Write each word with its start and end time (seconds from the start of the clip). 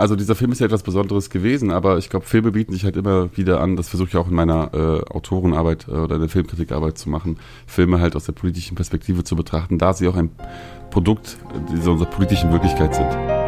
also 0.00 0.16
dieser 0.16 0.34
Film 0.34 0.50
ist 0.50 0.60
ja 0.60 0.66
etwas 0.66 0.82
Besonderes 0.82 1.28
gewesen, 1.28 1.70
aber 1.70 1.98
ich 1.98 2.08
glaube, 2.08 2.24
Filme 2.24 2.52
bieten 2.52 2.72
sich 2.72 2.84
halt 2.84 2.96
immer 2.96 3.36
wieder 3.36 3.60
an, 3.60 3.76
das 3.76 3.90
versuche 3.90 4.08
ich 4.08 4.16
auch 4.16 4.28
in 4.28 4.34
meiner 4.34 4.70
äh, 4.72 5.12
Autorenarbeit 5.12 5.88
äh, 5.88 5.90
oder 5.90 6.14
in 6.14 6.22
der 6.22 6.30
Filmkritikarbeit 6.30 6.96
zu 6.96 7.10
machen, 7.10 7.36
Filme 7.66 8.00
halt 8.00 8.16
aus 8.16 8.24
der 8.24 8.32
politischen 8.32 8.76
Perspektive 8.76 9.24
zu 9.24 9.36
betrachten, 9.36 9.76
da 9.76 9.92
sie 9.92 10.08
auch 10.08 10.16
ein 10.16 10.30
Produkt 10.88 11.36
dieser 11.70 11.92
unserer 11.92 12.08
politischen 12.08 12.50
Wirklichkeit 12.50 12.94
sind. 12.94 13.39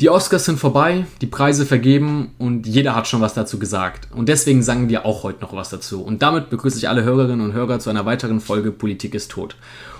Die 0.00 0.08
Oscars 0.08 0.46
sind 0.46 0.58
vorbei, 0.58 1.04
die 1.20 1.26
Preise 1.26 1.66
vergeben 1.66 2.30
und 2.38 2.66
jeder 2.66 2.94
hat 2.94 3.06
schon 3.06 3.20
was 3.20 3.34
dazu 3.34 3.58
gesagt. 3.58 4.08
Und 4.14 4.30
deswegen 4.30 4.62
sagen 4.62 4.88
wir 4.88 5.04
auch 5.04 5.24
heute 5.24 5.42
noch 5.42 5.54
was 5.54 5.68
dazu. 5.68 6.02
Und 6.02 6.22
damit 6.22 6.48
begrüße 6.48 6.78
ich 6.78 6.88
alle 6.88 7.04
Hörerinnen 7.04 7.42
und 7.42 7.52
Hörer 7.52 7.80
zu 7.80 7.90
einer 7.90 8.06
weiteren 8.06 8.40
Folge 8.40 8.72
Politik 8.72 9.14
ist 9.14 9.30
tot. 9.30 9.56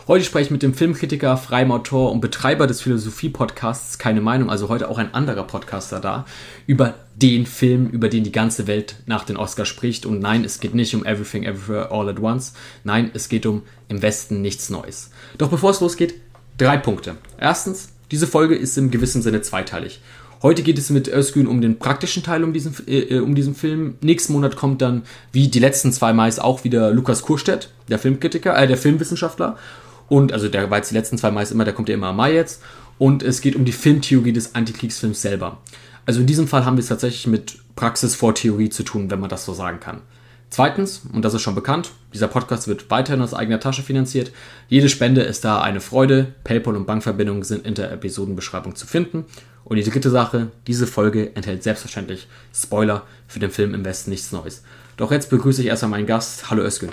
Heute 0.09 0.25
spreche 0.25 0.47
ich 0.47 0.51
mit 0.51 0.63
dem 0.63 0.73
Filmkritiker, 0.73 1.37
freiem 1.37 1.71
Autor 1.71 2.13
und 2.13 2.23
Betreiber 2.23 2.67
des 2.67 2.81
Philosophie-Podcasts 2.81 3.99
Keine 3.99 4.23
Meinung, 4.23 4.49
also 4.49 4.71
heute 4.71 4.89
auch 4.89 4.97
ein 4.97 5.13
anderer 5.13 5.43
Podcaster 5.43 6.01
da, 6.01 6.25
über 6.67 6.95
den 7.15 7.45
Film, 7.45 7.89
über 7.89 8.09
den 8.09 8.25
die 8.25 8.33
ganze 8.33 8.67
Welt 8.67 8.97
nach 9.05 9.25
den 9.25 9.37
Oscars 9.37 9.69
spricht. 9.69 10.07
Und 10.07 10.21
nein, 10.21 10.45
es 10.47 10.61
geht 10.61 10.75
nicht 10.75 10.95
um 10.95 11.05
Everything 11.05 11.45
Everywhere 11.45 11.91
All 11.91 12.09
at 12.09 12.21
Once. 12.21 12.55
Nein, 12.85 13.11
es 13.13 13.29
geht 13.29 13.45
um 13.45 13.65
Im 13.89 14.01
Westen 14.01 14.41
nichts 14.41 14.71
Neues. 14.71 15.11
Doch 15.37 15.51
bevor 15.51 15.73
es 15.73 15.81
losgeht, 15.81 16.15
drei 16.57 16.79
Punkte. 16.79 17.17
Erstens, 17.39 17.91
diese 18.11 18.27
Folge 18.27 18.55
ist 18.55 18.77
im 18.79 18.91
gewissen 18.91 19.23
Sinne 19.23 19.43
zweiteilig. 19.43 20.01
Heute 20.43 20.63
geht 20.63 20.79
es 20.79 20.89
mit 20.89 21.07
Özgün 21.07 21.47
um 21.47 21.61
den 21.61 21.79
praktischen 21.79 22.23
Teil 22.23 22.45
um 22.45 22.55
diesen, 22.55 22.75
äh, 22.89 23.17
äh, 23.17 23.19
um 23.21 23.35
diesen 23.35 23.55
Film. 23.55 23.97
Nächsten 24.01 24.33
Monat 24.33 24.57
kommt 24.57 24.81
dann, 24.81 25.03
wie 25.33 25.49
die 25.49 25.59
letzten 25.59 25.93
zwei 25.93 26.15
Mais, 26.15 26.39
auch 26.39 26.65
wieder 26.65 26.93
Lukas 26.93 27.23
Kurstedt, 27.23 27.71
der 27.89 27.99
Filmkritiker, 27.99 28.57
äh, 28.57 28.67
der 28.67 28.79
Filmwissenschaftler. 28.79 29.59
Und, 30.09 30.33
also 30.33 30.49
der 30.49 30.71
war 30.71 30.79
jetzt 30.79 30.91
die 30.91 30.95
letzten 30.95 31.19
zwei 31.19 31.31
Mais 31.31 31.53
immer, 31.53 31.65
der 31.65 31.75
kommt 31.75 31.91
ja 31.91 31.95
immer 31.95 32.09
am 32.09 32.17
Mai 32.17 32.33
jetzt. 32.33 32.63
Und 32.99 33.23
es 33.23 33.43
geht 33.43 33.55
um 33.55 33.67
die 33.67 33.73
Filmtheorie 33.73 34.33
des 34.33 34.55
Antikriegsfilms 34.55 35.21
selber. 35.21 35.59
Also 36.07 36.21
in 36.21 36.27
diesem 36.27 36.49
Fall 36.49 36.65
haben 36.65 36.77
wir 36.77 36.83
es 36.83 36.89
tatsächlich 36.89 37.27
mit 37.27 37.59
Praxis 37.77 38.15
vor 38.15 38.35
Theorie 38.35 38.71
zu 38.71 38.83
tun, 38.83 39.11
wenn 39.11 39.21
man 39.21 39.31
das 39.31 39.45
so 39.45 39.53
sagen 39.53 39.79
kann. 39.79 40.01
Zweitens, 40.51 41.03
und 41.13 41.25
das 41.25 41.33
ist 41.33 41.43
schon 41.43 41.55
bekannt, 41.55 41.93
dieser 42.13 42.27
Podcast 42.27 42.67
wird 42.67 42.91
weiterhin 42.91 43.23
aus 43.23 43.35
eigener 43.35 43.61
Tasche 43.61 43.83
finanziert. 43.83 44.33
Jede 44.69 44.89
Spende 44.89 45.23
ist 45.23 45.45
da 45.45 45.63
eine 45.63 45.81
Freude. 45.81 46.35
PayPal 46.43 46.77
und 46.77 46.87
Bankverbindungen 46.87 47.45
sind 47.45 47.65
in 47.65 47.77
der 47.77 47.93
Episodenbeschreibung 47.93 48.75
zu 48.75 48.85
finden. 48.85 49.27
Und 49.65 49.77
die 49.77 49.85
dritte 49.85 50.11
Sache, 50.11 50.49
diese 50.67 50.89
Folge 50.89 51.37
enthält 51.37 51.63
selbstverständlich 51.63 52.27
Spoiler 52.53 53.07
für 53.29 53.39
den 53.39 53.53
Film 53.53 53.75
Im 53.75 53.85
Westen 53.85 54.11
nichts 54.11 54.33
Neues. 54.33 54.65
Doch 54.97 55.13
jetzt 55.13 55.31
begrüße 55.31 55.63
ich 55.63 55.69
erstmal 55.69 55.93
meinen 55.93 56.07
Gast. 56.07 56.51
Hallo 56.51 56.63
Özgün. 56.65 56.91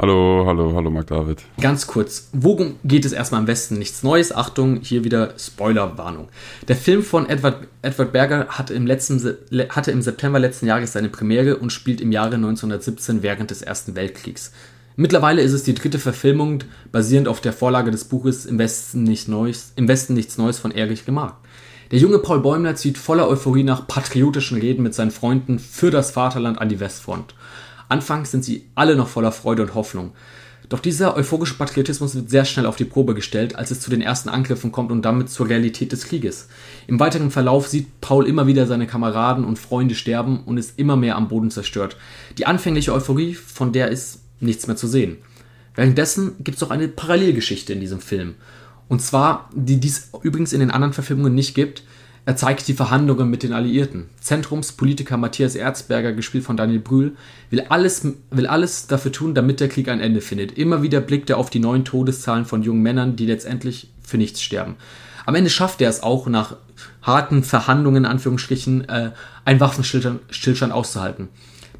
Hallo, 0.00 0.44
hallo, 0.46 0.74
hallo 0.76 0.90
Marc 0.90 1.08
David. 1.08 1.42
Ganz 1.60 1.88
kurz, 1.88 2.28
worum 2.32 2.76
geht 2.84 3.04
es 3.04 3.10
erstmal 3.10 3.40
am 3.40 3.48
Westen? 3.48 3.80
Nichts 3.80 4.04
Neues. 4.04 4.30
Achtung, 4.30 4.78
hier 4.80 5.02
wieder 5.02 5.34
Spoilerwarnung. 5.36 6.28
Der 6.68 6.76
Film 6.76 7.02
von 7.02 7.28
Edward, 7.28 7.66
Edward 7.82 8.12
Berger 8.12 8.46
hatte 8.46 8.74
im, 8.74 8.86
letzten, 8.86 9.20
hatte 9.70 9.90
im 9.90 10.00
September 10.00 10.38
letzten 10.38 10.66
Jahres 10.66 10.92
seine 10.92 11.08
Premiere 11.08 11.56
und 11.56 11.72
spielt 11.72 12.00
im 12.00 12.12
Jahre 12.12 12.36
1917 12.36 13.24
während 13.24 13.50
des 13.50 13.60
Ersten 13.62 13.96
Weltkriegs. 13.96 14.52
Mittlerweile 14.94 15.42
ist 15.42 15.52
es 15.52 15.64
die 15.64 15.74
dritte 15.74 15.98
Verfilmung, 15.98 16.62
basierend 16.92 17.26
auf 17.26 17.40
der 17.40 17.52
Vorlage 17.52 17.90
des 17.90 18.04
Buches 18.04 18.46
Im 18.46 18.60
Westen, 18.60 19.02
nicht 19.02 19.26
Neues, 19.26 19.72
Im 19.74 19.88
Westen 19.88 20.14
nichts 20.14 20.38
Neues 20.38 20.60
von 20.60 20.70
Erich 20.70 21.08
Remarque. 21.08 21.38
Der 21.90 21.98
junge 21.98 22.20
Paul 22.20 22.38
Bäumler 22.38 22.76
zieht 22.76 22.98
voller 22.98 23.28
Euphorie 23.28 23.64
nach 23.64 23.88
patriotischen 23.88 24.60
Reden 24.60 24.84
mit 24.84 24.94
seinen 24.94 25.10
Freunden 25.10 25.58
für 25.58 25.90
das 25.90 26.12
Vaterland 26.12 26.60
an 26.60 26.68
die 26.68 26.78
Westfront. 26.78 27.34
Anfangs 27.88 28.30
sind 28.30 28.44
sie 28.44 28.66
alle 28.74 28.96
noch 28.96 29.08
voller 29.08 29.32
Freude 29.32 29.62
und 29.62 29.74
Hoffnung. 29.74 30.12
Doch 30.68 30.80
dieser 30.80 31.16
euphorische 31.16 31.54
Patriotismus 31.54 32.14
wird 32.14 32.28
sehr 32.28 32.44
schnell 32.44 32.66
auf 32.66 32.76
die 32.76 32.84
Probe 32.84 33.14
gestellt, 33.14 33.56
als 33.56 33.70
es 33.70 33.80
zu 33.80 33.88
den 33.88 34.02
ersten 34.02 34.28
Angriffen 34.28 34.70
kommt 34.70 34.92
und 34.92 35.02
damit 35.02 35.30
zur 35.30 35.48
Realität 35.48 35.92
des 35.92 36.04
Krieges. 36.04 36.48
Im 36.86 37.00
weiteren 37.00 37.30
Verlauf 37.30 37.68
sieht 37.68 38.00
Paul 38.02 38.26
immer 38.26 38.46
wieder 38.46 38.66
seine 38.66 38.86
Kameraden 38.86 39.44
und 39.44 39.58
Freunde 39.58 39.94
sterben 39.94 40.40
und 40.44 40.58
ist 40.58 40.78
immer 40.78 40.96
mehr 40.96 41.16
am 41.16 41.28
Boden 41.28 41.50
zerstört. 41.50 41.96
Die 42.36 42.46
anfängliche 42.46 42.92
Euphorie, 42.92 43.34
von 43.34 43.72
der 43.72 43.88
ist 43.88 44.20
nichts 44.40 44.66
mehr 44.66 44.76
zu 44.76 44.86
sehen. 44.86 45.16
Währenddessen 45.74 46.32
gibt 46.40 46.58
es 46.58 46.62
auch 46.62 46.70
eine 46.70 46.88
Parallelgeschichte 46.88 47.72
in 47.72 47.80
diesem 47.80 48.00
Film. 48.00 48.34
Und 48.88 49.00
zwar, 49.00 49.48
die 49.54 49.80
dies 49.80 50.10
übrigens 50.22 50.52
in 50.52 50.60
den 50.60 50.70
anderen 50.70 50.92
Verfilmungen 50.92 51.34
nicht 51.34 51.54
gibt, 51.54 51.82
er 52.28 52.36
zeigt 52.36 52.68
die 52.68 52.74
Verhandlungen 52.74 53.30
mit 53.30 53.42
den 53.42 53.54
Alliierten. 53.54 54.10
Zentrumspolitiker 54.20 55.16
Matthias 55.16 55.54
Erzberger, 55.54 56.12
gespielt 56.12 56.44
von 56.44 56.58
Daniel 56.58 56.78
Brühl, 56.78 57.16
will 57.48 57.62
alles, 57.70 58.06
will 58.30 58.46
alles 58.46 58.86
dafür 58.86 59.12
tun, 59.12 59.34
damit 59.34 59.60
der 59.60 59.70
Krieg 59.70 59.88
ein 59.88 60.02
Ende 60.02 60.20
findet. 60.20 60.58
Immer 60.58 60.82
wieder 60.82 61.00
blickt 61.00 61.30
er 61.30 61.38
auf 61.38 61.48
die 61.48 61.58
neuen 61.58 61.86
Todeszahlen 61.86 62.44
von 62.44 62.62
jungen 62.62 62.82
Männern, 62.82 63.16
die 63.16 63.24
letztendlich 63.24 63.88
für 64.02 64.18
nichts 64.18 64.42
sterben. 64.42 64.76
Am 65.24 65.36
Ende 65.36 65.48
schafft 65.48 65.80
er 65.80 65.88
es 65.88 66.02
auch, 66.02 66.26
nach 66.26 66.56
harten 67.00 67.44
Verhandlungen, 67.44 68.04
in 68.04 68.10
Anführungsstrichen, 68.10 68.86
äh, 68.90 69.12
einen 69.46 69.60
Waffenstillstand 69.60 70.70
auszuhalten. 70.70 71.30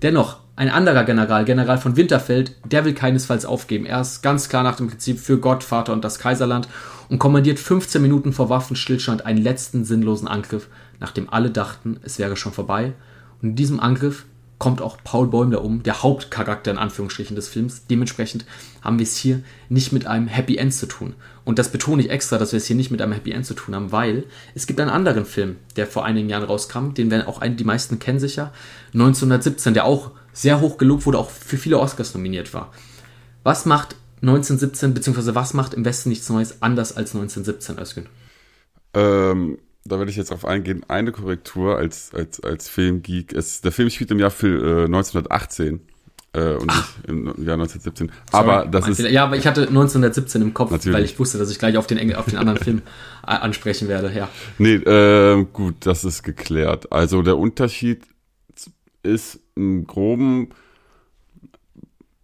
Dennoch, 0.00 0.38
ein 0.58 0.70
anderer 0.70 1.04
General, 1.04 1.44
General 1.44 1.78
von 1.78 1.96
Winterfeld, 1.96 2.56
der 2.64 2.84
will 2.84 2.92
keinesfalls 2.92 3.46
aufgeben. 3.46 3.86
Er 3.86 4.00
ist 4.00 4.22
ganz 4.22 4.48
klar 4.48 4.64
nach 4.64 4.74
dem 4.74 4.88
Prinzip 4.88 5.20
für 5.20 5.38
Gott, 5.38 5.62
Vater 5.62 5.92
und 5.92 6.02
das 6.02 6.18
Kaiserland 6.18 6.66
und 7.08 7.20
kommandiert 7.20 7.60
15 7.60 8.02
Minuten 8.02 8.32
vor 8.32 8.50
Waffenstillstand 8.50 9.24
einen 9.24 9.40
letzten 9.40 9.84
sinnlosen 9.84 10.26
Angriff, 10.26 10.66
nachdem 10.98 11.30
alle 11.30 11.52
dachten, 11.52 12.00
es 12.02 12.18
wäre 12.18 12.36
schon 12.36 12.52
vorbei. 12.52 12.94
Und 13.40 13.50
in 13.50 13.54
diesem 13.54 13.78
Angriff 13.78 14.24
kommt 14.58 14.82
auch 14.82 14.98
Paul 15.04 15.28
Bäumler 15.28 15.62
um, 15.62 15.84
der 15.84 16.02
Hauptcharakter 16.02 16.72
in 16.72 16.78
Anführungsstrichen 16.78 17.36
des 17.36 17.46
Films. 17.46 17.86
Dementsprechend 17.88 18.44
haben 18.82 18.98
wir 18.98 19.04
es 19.04 19.16
hier 19.16 19.42
nicht 19.68 19.92
mit 19.92 20.08
einem 20.08 20.26
Happy 20.26 20.56
End 20.56 20.74
zu 20.74 20.86
tun. 20.86 21.14
Und 21.44 21.60
das 21.60 21.70
betone 21.70 22.02
ich 22.02 22.10
extra, 22.10 22.36
dass 22.36 22.50
wir 22.50 22.56
es 22.56 22.66
hier 22.66 22.74
nicht 22.74 22.90
mit 22.90 23.00
einem 23.00 23.12
Happy 23.12 23.30
End 23.30 23.46
zu 23.46 23.54
tun 23.54 23.76
haben, 23.76 23.92
weil 23.92 24.24
es 24.56 24.66
gibt 24.66 24.80
einen 24.80 24.90
anderen 24.90 25.24
Film, 25.24 25.54
der 25.76 25.86
vor 25.86 26.04
einigen 26.04 26.28
Jahren 26.28 26.42
rauskam, 26.42 26.94
den 26.94 27.12
werden 27.12 27.28
auch 27.28 27.40
die 27.46 27.62
meisten 27.64 28.00
kennen 28.00 28.18
sicher, 28.18 28.52
1917, 28.92 29.74
der 29.74 29.84
auch 29.84 30.10
sehr 30.38 30.60
hoch 30.60 30.78
gelobt 30.78 31.04
wurde, 31.04 31.18
auch 31.18 31.30
für 31.30 31.56
viele 31.56 31.78
Oscars 31.78 32.14
nominiert 32.14 32.54
war. 32.54 32.72
Was 33.42 33.66
macht 33.66 33.96
1917, 34.22 34.94
beziehungsweise 34.94 35.34
was 35.34 35.52
macht 35.52 35.74
im 35.74 35.84
Westen 35.84 36.08
nichts 36.08 36.28
Neues 36.28 36.62
anders 36.62 36.96
als 36.96 37.14
1917, 37.14 37.78
Özgün? 37.78 38.06
Ähm, 38.94 39.58
da 39.84 39.98
werde 39.98 40.10
ich 40.10 40.16
jetzt 40.16 40.32
auf 40.32 40.44
eingehen. 40.44 40.84
Eine 40.88 41.12
Korrektur 41.12 41.76
als, 41.76 42.12
als, 42.14 42.40
als 42.40 42.68
Filmgeek. 42.68 43.32
Es, 43.32 43.62
der 43.62 43.72
Film 43.72 43.90
spielt 43.90 44.10
im 44.10 44.18
Jahr 44.18 44.30
für, 44.30 44.82
äh, 44.82 44.84
1918 44.84 45.80
äh, 46.34 46.54
und 46.54 46.70
Ach. 46.70 46.76
nicht 46.76 47.08
im 47.08 47.24
Jahr 47.26 47.54
1917. 47.54 48.12
Sorry, 48.30 48.50
aber 48.50 48.66
das 48.66 48.88
ist. 48.88 49.00
Ja, 49.00 49.24
aber 49.24 49.36
ich 49.36 49.46
hatte 49.46 49.62
1917 49.62 50.42
im 50.42 50.54
Kopf, 50.54 50.70
natürlich. 50.70 50.96
weil 50.96 51.04
ich 51.04 51.18
wusste, 51.18 51.38
dass 51.38 51.50
ich 51.50 51.58
gleich 51.58 51.76
auf 51.76 51.86
den, 51.86 52.14
auf 52.14 52.26
den 52.26 52.36
anderen 52.36 52.58
Film 52.58 52.82
ansprechen 53.22 53.88
werde, 53.88 54.12
ja. 54.14 54.28
Nee, 54.58 54.74
äh, 54.74 55.44
gut, 55.52 55.74
das 55.80 56.04
ist 56.04 56.22
geklärt. 56.22 56.92
Also 56.92 57.22
der 57.22 57.38
Unterschied 57.38 58.02
ist 59.02 59.40
im 59.54 59.86
Groben 59.86 60.50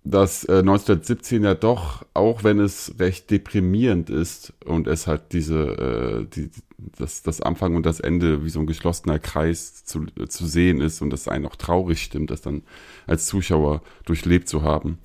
dass 0.05 0.45
äh, 0.45 0.59
1917 0.59 1.43
ja 1.43 1.55
doch, 1.55 2.05
auch 2.13 2.45
wenn 2.45 2.61
es 2.61 2.95
recht 2.99 3.31
deprimierend 3.31 4.11
ist 4.11 4.53
und 4.67 4.87
es 4.87 5.07
halt 5.07 5.33
diese, 5.33 5.59
äh, 5.59 6.27
die, 6.27 6.51
das, 6.77 7.23
das 7.23 7.41
Anfang 7.41 7.75
und 7.75 7.87
das 7.87 8.01
Ende 8.01 8.45
wie 8.45 8.51
so 8.51 8.61
ein 8.61 8.67
geschlossener 8.67 9.19
Kreis 9.19 9.85
zu, 9.85 10.05
äh, 10.19 10.27
zu 10.29 10.47
sehen 10.47 10.83
ist 10.83 11.01
und 11.01 11.09
das 11.09 11.27
einen 11.27 11.47
auch 11.47 11.57
traurig 11.57 12.03
stimmt, 12.03 12.31
das 12.31 12.43
dann 12.43 12.65
als 13.07 13.27
Zuschauer 13.27 13.81
durchlebt 14.05 14.47
zu 14.47 14.63
haben, 14.63 14.99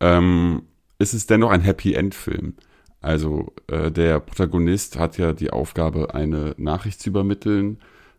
ähm, 0.00 0.62
ist 0.98 1.12
es 1.12 1.26
dennoch 1.26 1.50
ein 1.50 1.60
Happy 1.60 1.92
End-Film. 1.92 2.54
Also 3.02 3.52
äh, 3.66 3.92
der 3.92 4.20
Protagonist 4.20 4.98
hat 4.98 5.18
ja 5.18 5.34
die 5.34 5.50
Aufgabe, 5.50 6.14
eine 6.14 6.54
Nachricht 6.56 7.02
zu 7.02 7.10
übermitteln, 7.10 7.78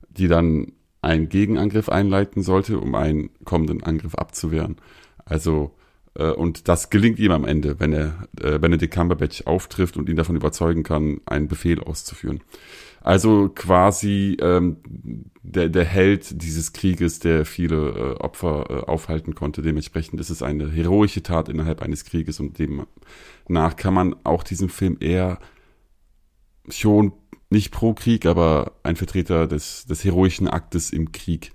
die 0.10 0.28
dann 0.28 0.72
einen 1.02 1.30
Gegenangriff 1.30 1.90
einleiten 1.90 2.42
sollte, 2.42 2.80
um 2.80 2.96
einen 2.96 3.30
kommenden 3.46 3.84
Angriff 3.84 4.16
abzuwehren. 4.16 4.78
Also 5.26 5.72
äh, 6.18 6.32
und 6.32 6.68
das 6.68 6.90
gelingt 6.90 7.20
ihm 7.20 7.32
am 7.32 7.46
Ende, 7.46 7.80
wenn 7.80 7.94
er 7.94 8.28
äh, 8.42 8.60
Benedict 8.60 8.94
Cumberbatch 8.94 9.44
auftrifft 9.46 9.98
und 9.98 10.10
ihn 10.10 10.16
davon 10.16 10.36
überzeugen 10.36 10.84
kann, 10.84 11.22
einen 11.26 11.48
Befehl 11.48 11.80
auszuführen. 11.80 12.42
Also 13.02 13.50
quasi 13.50 14.38
ähm, 14.42 14.78
der, 15.44 15.70
der 15.70 15.86
Held 15.86 16.42
dieses 16.42 16.74
Krieges, 16.74 17.20
der 17.20 17.46
viele 17.46 17.76
äh, 17.76 18.14
Opfer 18.20 18.66
äh, 18.70 18.74
aufhalten 18.90 19.34
konnte. 19.36 19.62
Dementsprechend 19.62 20.20
ist 20.20 20.30
es 20.30 20.42
eine 20.42 20.70
heroische 20.70 21.24
Tat 21.24 21.48
innerhalb 21.48 21.82
eines 21.82 22.04
Krieges 22.04 22.40
und 22.40 22.60
demnach 22.60 23.76
kann 23.78 23.94
man 23.94 24.16
auch 24.26 24.44
diesen 24.44 24.70
Film 24.70 24.98
eher 25.00 25.40
schon 26.70 27.14
nicht 27.50 27.72
pro 27.72 27.94
Krieg, 27.94 28.26
aber 28.26 28.74
ein 28.84 28.96
Vertreter 28.96 29.48
des, 29.48 29.86
des 29.86 30.04
heroischen 30.04 30.48
Aktes 30.48 30.92
im 30.92 31.12
Krieg 31.12 31.52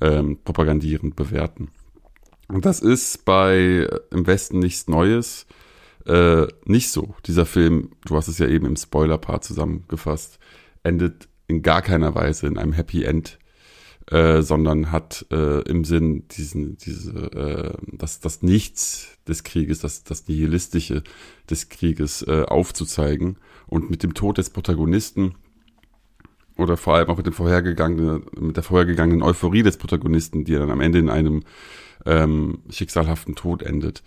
ähm, 0.00 0.38
propagandierend 0.42 1.16
bewerten. 1.16 1.70
Und 2.48 2.64
das 2.64 2.80
ist 2.80 3.24
bei 3.24 3.56
äh, 3.56 4.00
Im 4.10 4.26
Westen 4.26 4.58
nichts 4.58 4.88
Neues 4.88 5.46
äh, 6.06 6.46
nicht 6.64 6.90
so. 6.90 7.14
Dieser 7.26 7.46
Film, 7.46 7.90
du 8.06 8.16
hast 8.16 8.28
es 8.28 8.38
ja 8.38 8.46
eben 8.46 8.66
im 8.66 8.76
Spoiler-Part 8.76 9.44
zusammengefasst, 9.44 10.38
endet 10.82 11.28
in 11.46 11.62
gar 11.62 11.82
keiner 11.82 12.14
Weise 12.14 12.46
in 12.46 12.58
einem 12.58 12.72
Happy 12.72 13.04
End. 13.04 13.38
Äh, 14.10 14.42
sondern 14.42 14.90
hat 14.90 15.26
äh, 15.30 15.60
im 15.68 15.84
Sinn 15.84 16.26
diesen, 16.28 16.78
diese, 16.78 17.12
äh, 17.32 17.72
das, 17.92 18.20
das 18.20 18.42
Nichts 18.42 19.18
des 19.26 19.44
Krieges, 19.44 19.80
das, 19.80 20.02
das 20.04 20.28
Nihilistische 20.28 21.02
des 21.50 21.68
Krieges 21.68 22.22
äh, 22.22 22.44
aufzuzeigen. 22.46 23.36
Und 23.66 23.90
mit 23.90 24.02
dem 24.02 24.14
Tod 24.14 24.38
des 24.38 24.48
Protagonisten 24.48 25.34
oder 26.56 26.76
vor 26.76 26.96
allem 26.96 27.08
auch 27.08 27.18
mit 27.18 27.26
dem 27.26 27.34
vorhergegangenen, 27.34 28.22
mit 28.38 28.56
der 28.56 28.62
vorhergegangenen 28.62 29.22
Euphorie 29.22 29.62
des 29.62 29.76
Protagonisten, 29.76 30.44
die 30.44 30.54
dann 30.54 30.70
am 30.70 30.80
Ende 30.80 30.98
in 30.98 31.10
einem 31.10 31.42
ähm, 32.06 32.60
schicksalhaften 32.70 33.34
Tod 33.34 33.62
endet, 33.62 34.02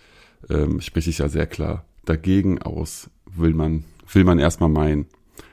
ähm, 0.50 0.80
spreche 0.80 1.10
ich 1.10 1.18
ja 1.18 1.28
sehr 1.28 1.46
klar 1.46 1.84
dagegen 2.04 2.60
aus, 2.60 3.08
will 3.26 3.54
man, 3.54 3.84
will 4.12 4.24
man 4.24 4.38
erstmal 4.38 4.68
meinen. 4.68 5.06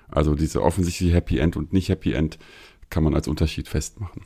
Also 0.10 0.34
diese 0.34 0.64
offensichtliche 0.64 1.14
Happy 1.14 1.38
End 1.38 1.56
und 1.56 1.72
nicht 1.72 1.90
Happy 1.90 2.14
End 2.14 2.40
kann 2.90 3.04
man 3.04 3.14
als 3.14 3.28
Unterschied 3.28 3.68
festmachen. 3.68 4.24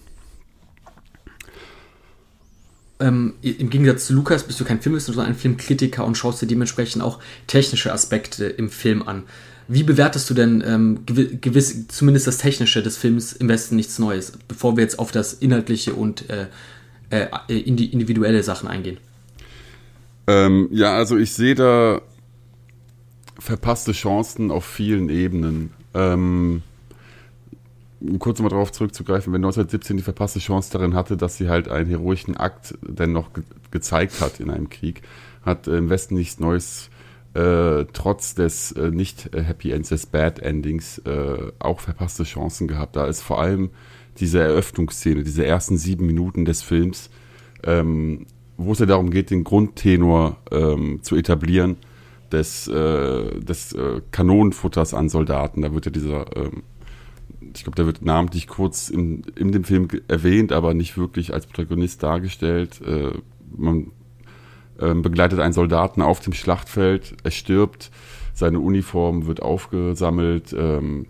Ähm, 3.04 3.34
Im 3.42 3.70
Gegensatz 3.70 4.08
zu 4.08 4.14
Lukas 4.14 4.44
bist 4.44 4.62
du 4.62 4.64
kein 4.64 4.80
Filmwissenschaftler, 4.80 5.24
sondern 5.24 5.36
ein 5.36 5.40
Filmkritiker 5.40 6.06
und 6.06 6.18
schaust 6.18 6.42
dir 6.42 6.48
dementsprechend 6.48 7.04
auch 7.04 7.20
technische 7.48 7.92
Aspekte 7.92 8.46
im 8.46 8.70
Film 8.70 9.06
an. 9.06 9.24
Wie 9.68 9.84
bewertest 9.84 10.30
du 10.30 10.34
denn 10.34 10.64
ähm, 10.66 11.00
gewiss, 11.06 11.88
zumindest 11.90 12.28
das 12.28 12.38
Technische 12.38 12.82
des 12.82 12.96
Films 12.98 13.34
im 13.34 13.50
Westen 13.50 13.76
nichts 13.76 14.00
Neues, 14.00 14.34
bevor 14.48 14.78
wir 14.78 14.84
jetzt 14.84 15.00
auf 15.00 15.12
das 15.12 15.34
Inhaltliche 15.34 15.94
und 15.94 16.30
äh, 16.30 16.48
äh, 17.10 17.28
individuelle 17.60 18.42
Sachen 18.42 18.70
eingehen? 18.70 18.98
Ähm, 20.28 20.70
ja, 20.72 20.96
also 20.96 21.18
ich 21.18 21.34
sehe 21.34 21.56
da 21.56 22.02
verpasste 23.38 23.92
Chancen 23.92 24.50
auf 24.50 24.64
vielen 24.66 25.10
Ebenen. 25.10 25.72
Ähm, 25.94 26.62
um 28.04 28.20
kurz 28.20 28.40
mal 28.40 28.50
darauf 28.50 28.72
zurückzugreifen, 28.72 29.32
wenn 29.34 29.40
1917 29.40 29.98
die 29.98 30.04
verpasste 30.04 30.40
Chance 30.40 30.72
darin 30.72 30.94
hatte, 30.94 31.18
dass 31.18 31.38
sie 31.38 31.50
halt 31.50 31.70
einen 31.70 31.90
heroischen 31.90 32.36
Akt 32.38 32.76
dennoch 32.82 33.34
ge 33.34 33.44
gezeigt 33.72 34.22
hat 34.22 34.40
in 34.40 34.52
einem 34.52 34.70
Krieg, 34.70 35.02
hat 35.44 35.68
im 35.68 35.90
Westen 35.90 36.14
nichts 36.14 36.40
Neues 36.40 36.92
äh, 37.34 37.86
trotz 37.92 38.36
des 38.36 38.72
äh, 38.74 38.92
nicht 38.92 39.32
Happy 39.34 39.72
Ends, 39.72 39.90
des 39.90 40.06
Bad 40.06 40.40
Endings 40.40 41.00
äh, 41.00 41.52
auch 41.58 41.80
verpasste 41.80 42.24
Chancen 42.24 42.68
gehabt. 42.68 42.96
Da 42.96 43.08
ist 43.08 43.22
vor 43.22 43.42
allem 43.42 43.72
diese 44.20 44.40
Eröffnungsszene, 44.40 45.24
diese 45.24 45.44
ersten 45.44 45.78
sieben 45.78 46.06
Minuten 46.06 46.46
des 46.46 46.62
Films, 46.62 47.10
ähm, 47.64 48.28
wo 48.58 48.74
es 48.74 48.80
ja 48.80 48.86
darum 48.86 49.10
geht, 49.10 49.32
den 49.32 49.44
Grundtenor 49.44 50.38
ähm, 50.52 51.00
zu 51.02 51.16
etablieren 51.16 51.78
des, 52.34 52.68
äh, 52.68 53.40
des 53.40 53.74
äh, 53.74 54.02
Kanonenfutters 54.12 54.94
an 54.94 55.10
Soldaten. 55.10 55.62
Da 55.62 55.74
wird 55.74 55.86
ja 55.86 55.92
dieser, 55.92 56.36
ähm, 56.36 56.64
ich 57.56 57.64
glaube, 57.64 57.76
der 57.76 57.86
wird 57.86 58.02
namentlich 58.04 58.48
kurz 58.48 58.90
in, 58.90 59.24
in 59.36 59.52
dem 59.52 59.64
Film 59.64 59.88
erwähnt, 60.08 60.52
aber 60.52 60.74
nicht 60.74 60.98
wirklich 60.98 61.34
als 61.34 61.48
Protagonist 61.48 62.04
dargestellt. 62.04 62.82
Äh, 62.82 63.12
man 63.56 63.92
ähm, 64.80 65.02
begleitet 65.02 65.40
einen 65.40 65.54
Soldaten 65.54 66.02
auf 66.02 66.20
dem 66.20 66.34
Schlachtfeld, 66.34 67.16
er 67.24 67.32
stirbt, 67.32 67.92
seine 68.34 68.60
Uniform 68.60 69.28
wird 69.28 69.42
aufgesammelt, 69.42 70.54
ähm, 70.58 71.06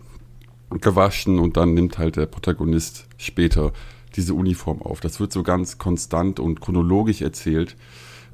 gewaschen 0.80 1.38
und 1.38 1.56
dann 1.56 1.74
nimmt 1.74 1.98
halt 1.98 2.16
der 2.16 2.26
Protagonist 2.26 3.06
später 3.16 3.72
diese 4.16 4.34
Uniform 4.34 4.82
auf. 4.82 5.00
Das 5.00 5.20
wird 5.20 5.32
so 5.32 5.42
ganz 5.42 5.78
konstant 5.78 6.40
und 6.40 6.60
chronologisch 6.60 7.22
erzählt. 7.22 7.76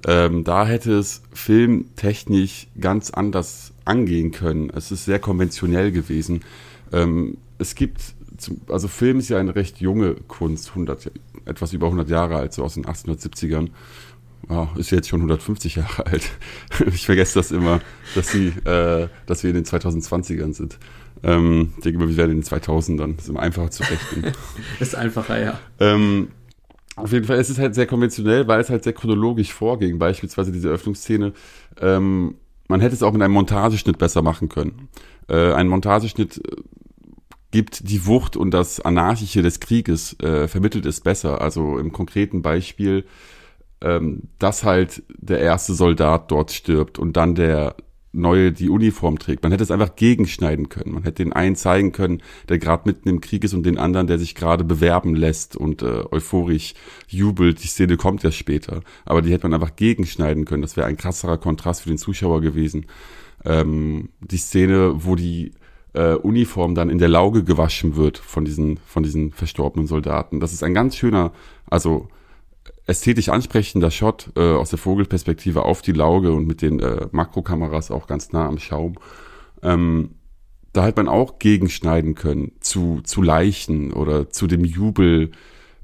Ähm, 0.07 0.45
da 0.45 0.67
hätte 0.67 0.93
es 0.95 1.23
filmtechnisch 1.33 2.69
ganz 2.81 3.11
anders 3.11 3.73
angehen 3.85 4.31
können. 4.31 4.71
Es 4.71 4.91
ist 4.91 5.05
sehr 5.05 5.19
konventionell 5.19 5.93
gewesen. 5.93 6.41
Ähm, 6.93 7.39
es 7.59 7.75
gibt, 7.75 8.01
zum, 8.39 8.61
also 8.69 8.89
Film 8.89 9.19
ist 9.19 9.29
ja 9.29 9.39
eine 9.39 9.55
recht 9.55 9.81
junge 9.81 10.15
Kunst, 10.29 10.71
100, 10.71 11.11
etwas 11.45 11.73
über 11.73 11.87
100 11.87 12.09
Jahre 12.09 12.37
alt, 12.37 12.53
so 12.53 12.65
aus 12.65 12.75
den 12.75 12.85
1870ern 12.85 13.69
oh, 14.51 14.69
ist 14.77 14.91
jetzt 14.91 15.09
schon 15.09 15.21
150 15.21 15.77
Jahre 15.77 16.07
alt. 16.07 16.31
ich 16.87 17.07
vergesse 17.07 17.39
das 17.39 17.51
immer, 17.51 17.81
dass 18.15 18.29
sie, 18.29 18.49
äh, 18.65 19.09
dass 19.27 19.43
wir 19.43 19.51
in 19.51 19.57
den 19.57 19.65
2020ern 19.65 20.53
sind. 20.53 20.79
Ähm, 21.23 21.73
ich 21.77 21.85
denke 21.85 21.99
immer, 21.99 22.09
wir 22.09 22.17
werden 22.17 22.33
in 22.33 22.41
den 22.41 22.45
2000ern. 22.45 23.17
Das 23.17 23.25
ist 23.25 23.31
immer 23.31 23.41
einfacher 23.41 23.71
zu 23.71 23.83
rechnen. 23.83 24.33
ist 24.81 24.95
einfacher, 24.95 25.41
ja. 25.41 25.59
Ähm, 25.79 26.29
auf 26.97 27.13
jeden 27.13 27.27
Fall, 27.27 27.39
es 27.39 27.51
ist 27.51 27.59
halt 27.59 27.75
sehr 27.75 27.87
konventionell, 27.87 28.47
weil 28.49 28.61
es 28.61 28.71
halt 28.71 28.85
sehr 28.85 28.93
chronologisch 28.93 29.53
vorging. 29.53 29.99
Beispielsweise 29.99 30.53
diese 30.53 30.69
Öffnungsszene. 30.69 31.33
Ähm, 31.81 32.35
man 32.69 32.81
hätte 32.81 32.95
es 32.95 33.03
auch 33.03 33.13
mit 33.13 33.23
einem 33.23 33.35
Montageschnitt 33.35 33.99
besser 33.99 34.23
machen 34.23 34.49
können. 34.49 34.89
Äh, 35.29 35.53
ein 35.53 35.69
Montageschnitt 35.69 36.39
äh, 36.39 36.57
gibt 37.51 37.89
die 37.89 38.07
Wucht 38.07 38.37
und 38.37 38.53
das 38.53 38.81
Anarchische 38.81 39.43
des 39.43 39.61
Krieges, 39.61 40.19
äh, 40.21 40.49
vermittelt 40.49 40.87
es 40.87 41.01
besser. 41.01 41.41
Also 41.41 41.79
im 41.79 41.93
konkreten 41.93 42.43
Beispiel 42.43 43.05
ähm, 43.83 44.23
dass 44.39 44.65
halt 44.65 45.03
der 45.09 45.41
erste 45.41 45.75
Soldat 45.75 46.31
dort 46.31 46.53
stirbt 46.53 46.99
und 46.99 47.17
dann 47.17 47.35
der 47.35 47.77
neue 48.13 48.51
die 48.51 48.69
Uniform 48.69 49.21
trägt. 49.21 49.45
Man 49.45 49.53
hätte 49.53 49.63
es 49.63 49.71
einfach 49.71 49.95
gegenschneiden 49.95 50.69
können. 50.69 50.95
Man 50.95 51.05
hätte 51.05 51.23
den 51.23 51.33
einen 51.33 51.55
zeigen 51.55 51.93
können, 51.93 52.23
der 52.49 52.59
gerade 52.59 52.83
mitten 52.87 53.09
im 53.09 53.21
Krieg 53.21 53.45
ist 53.45 53.55
und 53.55 53.65
den 53.65 53.79
anderen, 53.79 54.09
der 54.09 54.19
sich 54.19 54.35
gerade 54.35 54.65
bewerben 54.65 55.15
lässt 55.15 55.57
und 55.57 55.83
äh, 55.83 56.03
euphorisch 56.11 56.75
jubelt. 57.07 57.63
Die 57.63 57.69
Szene 57.69 57.97
kommt 57.97 58.25
ja 58.25 58.33
später. 58.33 58.83
Aber 59.05 59.23
die 59.23 59.31
hätte 59.31 59.49
man 59.49 59.55
einfach 59.55 59.77
gegenschneiden 59.77 60.45
können. 60.45 60.63
Das 60.63 60.77
wäre 60.77 60.89
ein 60.89 60.97
krasserer 60.97 61.39
Kontrast 61.39 61.83
für 61.83 61.89
den 61.89 61.99
Zuschauer 61.99 62.41
gewesen. 62.41 62.87
Ähm, 63.45 64.09
die 64.21 64.39
Szene, 64.39 65.05
wo 65.05 65.15
die 65.15 65.53
äh, 65.93 66.15
Uniform 66.15 66.75
dann 66.75 66.91
in 66.91 66.99
der 66.99 67.09
Lauge 67.09 67.45
gewaschen 67.45 67.97
wird 67.97 68.19
von 68.19 68.45
diesen, 68.45 68.79
von 68.79 69.03
diesen 69.03 69.33
verstorbenen 69.33 69.87
Soldaten. 69.87 70.41
Das 70.41 70.53
ist 70.53 70.63
ein 70.63 70.75
ganz 70.75 70.97
schöner, 70.97 71.33
also 71.69 72.09
ästhetisch 72.87 73.29
ansprechender 73.29 73.91
Shot 73.91 74.31
äh, 74.37 74.41
aus 74.41 74.71
der 74.71 74.79
Vogelperspektive 74.79 75.63
auf 75.65 75.83
die 75.83 75.93
Lauge 75.93 76.33
und 76.33 76.47
mit 76.47 76.63
den 76.63 76.81
äh, 76.81 77.07
Makrokameras 77.13 77.91
auch 77.91 78.07
ganz 78.07 78.33
nah 78.33 78.47
am 78.47 78.59
Schaum. 78.59 78.97
Ähm, 79.63 80.17
da 80.73 80.85
hat 80.85 80.97
man 80.97 81.09
auch 81.09 81.39
gegenschneiden 81.39 82.15
können 82.15 82.53
zu, 82.61 83.01
zu 83.03 83.23
Leichen 83.23 83.93
oder 83.93 84.31
zu 84.31 84.47
dem 84.47 84.65
Jubel, 84.65 85.33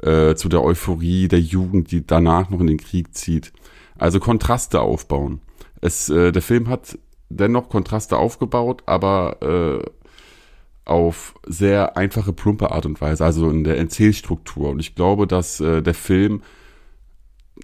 äh, 0.03 0.35
zu 0.35 0.49
der 0.49 0.63
Euphorie 0.63 1.29
der 1.29 1.41
Jugend, 1.41 1.91
die 1.91 2.07
danach 2.07 2.51
noch 2.51 2.61
in 2.61 2.69
den 2.69 2.79
Krieg 2.79 3.15
zieht. 3.15 3.53
Also 3.99 4.21
Kontraste 4.21 4.81
aufbauen. 4.81 5.41
Es, 5.81 6.09
äh, 6.09 6.31
der 6.31 6.43
Film 6.43 6.69
hat 6.69 6.99
dennoch 7.29 7.69
Kontraste 7.69 8.17
aufgebaut, 8.17 8.83
aber 8.87 9.43
äh, 9.43 9.91
auf 10.85 11.35
sehr 11.47 11.97
einfache, 11.97 12.33
plumpe 12.33 12.71
Art 12.71 12.87
und 12.87 13.01
Weise, 13.01 13.25
also 13.25 13.51
in 13.51 13.65
der 13.65 13.77
Erzählstruktur. 13.77 14.71
Und 14.71 14.79
ich 14.79 14.95
glaube, 14.95 15.27
dass 15.27 15.61
äh, 15.61 15.83
der 15.83 15.95
Film 15.95 16.43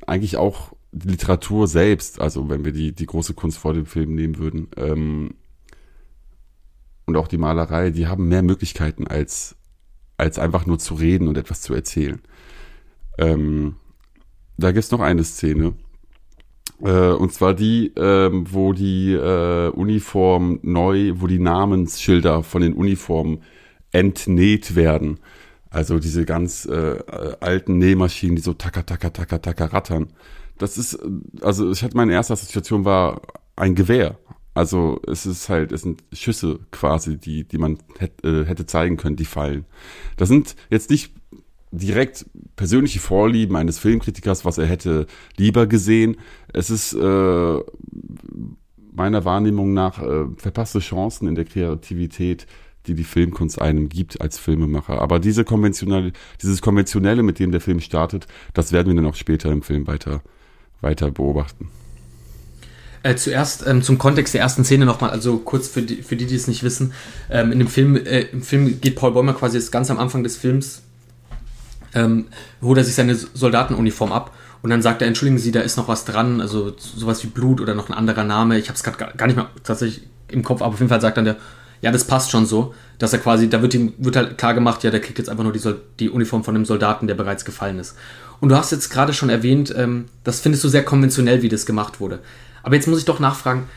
eigentlich 0.07 0.37
auch 0.37 0.73
die 0.91 1.09
Literatur 1.09 1.69
selbst, 1.69 2.21
also 2.21 2.49
wenn 2.49 2.65
wir 2.65 2.73
die, 2.73 2.93
die 2.93 3.07
große 3.07 3.35
Kunst 3.35 3.59
vor 3.59 3.75
dem 3.75 3.87
Film 3.87 4.15
nehmen 4.15 4.39
würden, 4.39 4.69
ähm, 4.77 5.35
und 7.05 7.17
auch 7.17 7.29
die 7.29 7.39
Malerei, 7.39 7.91
die 7.91 8.07
haben 8.07 8.29
mehr 8.29 8.43
Möglichkeiten 8.43 9.07
als, 9.07 9.57
als 10.17 10.39
einfach 10.39 10.67
nur 10.67 10.79
zu 10.79 10.95
reden 10.95 11.29
und 11.29 11.37
etwas 11.37 11.61
zu 11.61 11.75
erzählen. 11.75 12.21
Ähm, 13.19 13.77
da 14.57 14.73
gibt 14.73 14.85
es 14.85 14.91
noch 14.91 15.01
eine 15.01 15.25
Szene, 15.25 15.75
äh, 16.83 17.13
und 17.13 17.33
zwar 17.33 17.55
die, 17.55 17.93
ähm, 17.97 18.47
wo 18.51 18.73
die 18.73 19.13
äh, 19.13 19.69
Uniform 19.69 20.59
neu, 20.63 21.13
wo 21.17 21.27
die 21.27 21.39
Namensschilder 21.39 22.43
von 22.43 22.63
den 22.63 22.75
Uniformen 22.75 23.43
entnäht 23.93 24.75
werden. 24.75 25.19
Also 25.71 25.99
diese 25.99 26.25
ganz 26.25 26.67
äh, 26.67 26.99
alten 27.41 27.79
Nähmaschinen, 27.79 28.37
die 28.37 28.43
so 28.43 28.53
tacker, 28.53 28.85
tacker, 28.85 29.13
tacker, 29.13 29.41
tacker 29.41 29.73
rattern. 29.73 30.09
Das 30.59 30.77
ist, 30.77 30.99
also 31.41 31.71
ich 31.71 31.83
hatte 31.83 31.97
meine 31.97 32.13
erste 32.13 32.35
Assoziation 32.35 32.85
war 32.85 33.23
ein 33.57 33.75
Gewehr. 33.75 34.19
Also 34.55 35.01
es 35.07 35.25
ist 35.25 35.49
halt, 35.49 35.73
es 35.73 35.83
sind 35.83 36.05
Schüsse 36.13 36.61
quasi, 36.71 37.17
die, 37.17 37.45
die 37.45 37.59
man 37.59 37.79
hätte, 37.99 38.29
äh, 38.29 38.45
hätte 38.45 38.67
zeigen 38.67 38.99
können, 38.99 39.17
die 39.17 39.25
fallen. 39.25 39.65
Das 40.19 40.29
sind 40.29 40.57
jetzt 40.69 40.91
nicht 40.91 41.15
direkt 41.73 42.27
persönliche 42.55 43.01
Vorlieben 43.01 43.57
eines 43.57 43.79
Filmkritikers, 43.79 44.45
was 44.45 44.59
er 44.59 44.67
hätte 44.67 45.07
lieber 45.37 45.67
gesehen. 45.67 46.17
Es 46.53 46.71
ist 46.71 46.93
äh, 46.93 47.59
meiner 48.93 49.25
Wahrnehmung 49.25 49.73
nach 49.73 50.01
äh, 50.03 50.27
verpasste 50.37 50.79
Chancen 50.79 51.27
in 51.27 51.35
der 51.35 51.47
Kreativität 51.47 52.47
die 52.87 52.95
die 52.95 53.05
Filmkunst 53.05 53.61
einem 53.61 53.89
gibt 53.89 54.21
als 54.21 54.39
Filmemacher. 54.39 55.01
Aber 55.01 55.21
diese 55.21 55.45
konventionelle, 55.45 56.13
dieses 56.41 56.61
konventionelle, 56.63 57.23
mit 57.23 57.39
dem 57.39 57.53
der 57.53 57.61
Film 57.61 57.81
startet, 57.81 58.27
das 58.55 58.73
werden 58.73 58.89
wir 58.89 58.97
dann 58.97 59.07
auch 59.07 59.15
später 59.15 59.51
im 59.51 59.63
Film 59.63 59.87
weiter, 59.87 60.23
weiter 60.81 61.11
beobachten. 61.11 61.69
Äh, 63.05 63.17
zuerst 63.17 63.67
ähm, 63.67 63.83
zum 63.83 63.99
Kontext 63.99 64.33
der 64.33 64.43
ersten 64.43 64.65
Szene 64.65 64.85
nochmal, 64.85 65.11
also 65.11 65.39
kurz 65.39 65.67
für 65.67 65.83
die, 65.83 66.03
für 66.03 66.15
die, 66.15 66.27
die 66.27 66.37
es 66.37 66.47
nicht 66.47 66.63
wissen. 66.63 66.93
Ähm, 67.31 67.51
in 67.51 67.59
dem 67.59 67.69
Film, 67.69 67.97
äh, 67.97 68.23
im 68.33 68.43
Film 68.43 68.81
geht 68.81 68.95
Paul 68.95 69.13
Bäumer 69.13 69.35
quasi 69.35 69.59
jetzt 69.59 69.73
ganz 69.73 69.91
am 69.91 69.99
Anfang 69.99 70.23
des 70.23 70.37
Films, 70.37 70.82
ähm, 71.95 72.27
holt 72.61 72.79
er 72.79 72.85
sich 72.85 72.95
seine 72.95 73.15
Soldatenuniform 73.15 74.13
ab 74.13 74.33
und 74.63 74.71
dann 74.71 74.83
sagt 74.83 75.03
er, 75.03 75.09
entschuldigen 75.09 75.39
Sie, 75.39 75.51
da 75.51 75.61
ist 75.61 75.77
noch 75.77 75.89
was 75.89 76.05
dran, 76.05 76.41
also 76.41 76.75
sowas 76.79 77.23
wie 77.25 77.29
Blut 77.29 77.61
oder 77.61 77.75
noch 77.75 77.89
ein 77.89 77.95
anderer 77.95 78.25
Name. 78.25 78.59
Ich 78.59 78.69
habe 78.69 78.77
es 78.77 78.83
gerade 78.83 79.17
gar 79.17 79.27
nicht 79.27 79.37
mehr 79.37 79.51
tatsächlich 79.65 80.07
im 80.29 80.43
Kopf, 80.43 80.63
aber 80.63 80.73
auf 80.73 80.79
jeden 80.79 80.89
Fall 80.89 81.01
sagt 81.01 81.17
dann 81.17 81.25
der, 81.25 81.37
ja, 81.81 81.91
das 81.91 82.05
passt 82.05 82.31
schon 82.31 82.47
so, 82.47 82.75
dass 82.99 83.13
er 83.13 83.19
quasi, 83.19 83.49
da 83.51 83.61
wird 83.61 83.75
ihm 83.75 83.93
wird 83.99 84.15
halt 84.15 84.39
klar 84.39 84.55
gemacht, 84.55 84.85
ja, 84.85 84.91
der 84.91 85.01
kriegt 85.01 85.19
jetzt 85.19 85.29
einfach 85.29 85.43
nur 85.43 85.53
die, 85.53 85.61
die 85.99 86.11
Uniform 86.11 86.45
von 86.45 86.55
einem 86.55 86.65
Soldaten, 86.65 87.09
der 87.09 87.17
bereits 87.17 87.45
gefallen 87.45 87.81
ist. 87.81 87.97
Und 88.41 88.49
du 88.49 88.57
hast 88.57 88.71
jetzt 88.71 88.89
gerade 88.89 89.13
schon 89.13 89.31
erwähnt, 89.31 89.75
ähm, 89.77 90.07
das 90.23 90.41
findest 90.41 90.63
du 90.63 90.69
sehr 90.69 90.85
konventionell, 90.85 91.43
wie 91.43 91.49
das 91.49 91.67
gemacht 91.67 92.01
wurde. 92.01 92.21
Aber 92.63 92.77
jetzt 92.77 92.87
muss 92.87 93.01
ich 93.01 93.05
doch 93.05 93.19
nachfragen, 93.19 93.69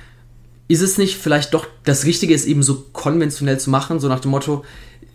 ist 0.67 0.81
es 0.81 0.97
nicht 0.97 1.17
vielleicht 1.17 1.53
doch 1.53 1.67
das 1.83 2.05
Richtige, 2.05 2.33
es 2.33 2.45
eben 2.45 2.63
so 2.63 2.85
konventionell 2.93 3.59
zu 3.59 3.69
machen, 3.69 3.99
so 3.99 4.07
nach 4.07 4.19
dem 4.19 4.31
Motto, 4.31 4.63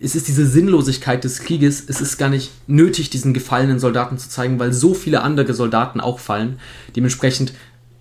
es 0.00 0.14
ist 0.14 0.28
diese 0.28 0.46
Sinnlosigkeit 0.46 1.22
des 1.24 1.40
Krieges, 1.40 1.84
es 1.86 2.00
ist 2.00 2.16
gar 2.16 2.30
nicht 2.30 2.50
nötig, 2.66 3.10
diesen 3.10 3.34
gefallenen 3.34 3.78
Soldaten 3.78 4.16
zu 4.18 4.28
zeigen, 4.28 4.58
weil 4.58 4.72
so 4.72 4.94
viele 4.94 5.22
andere 5.22 5.52
Soldaten 5.52 6.00
auch 6.00 6.18
fallen. 6.18 6.58
Dementsprechend 6.96 7.52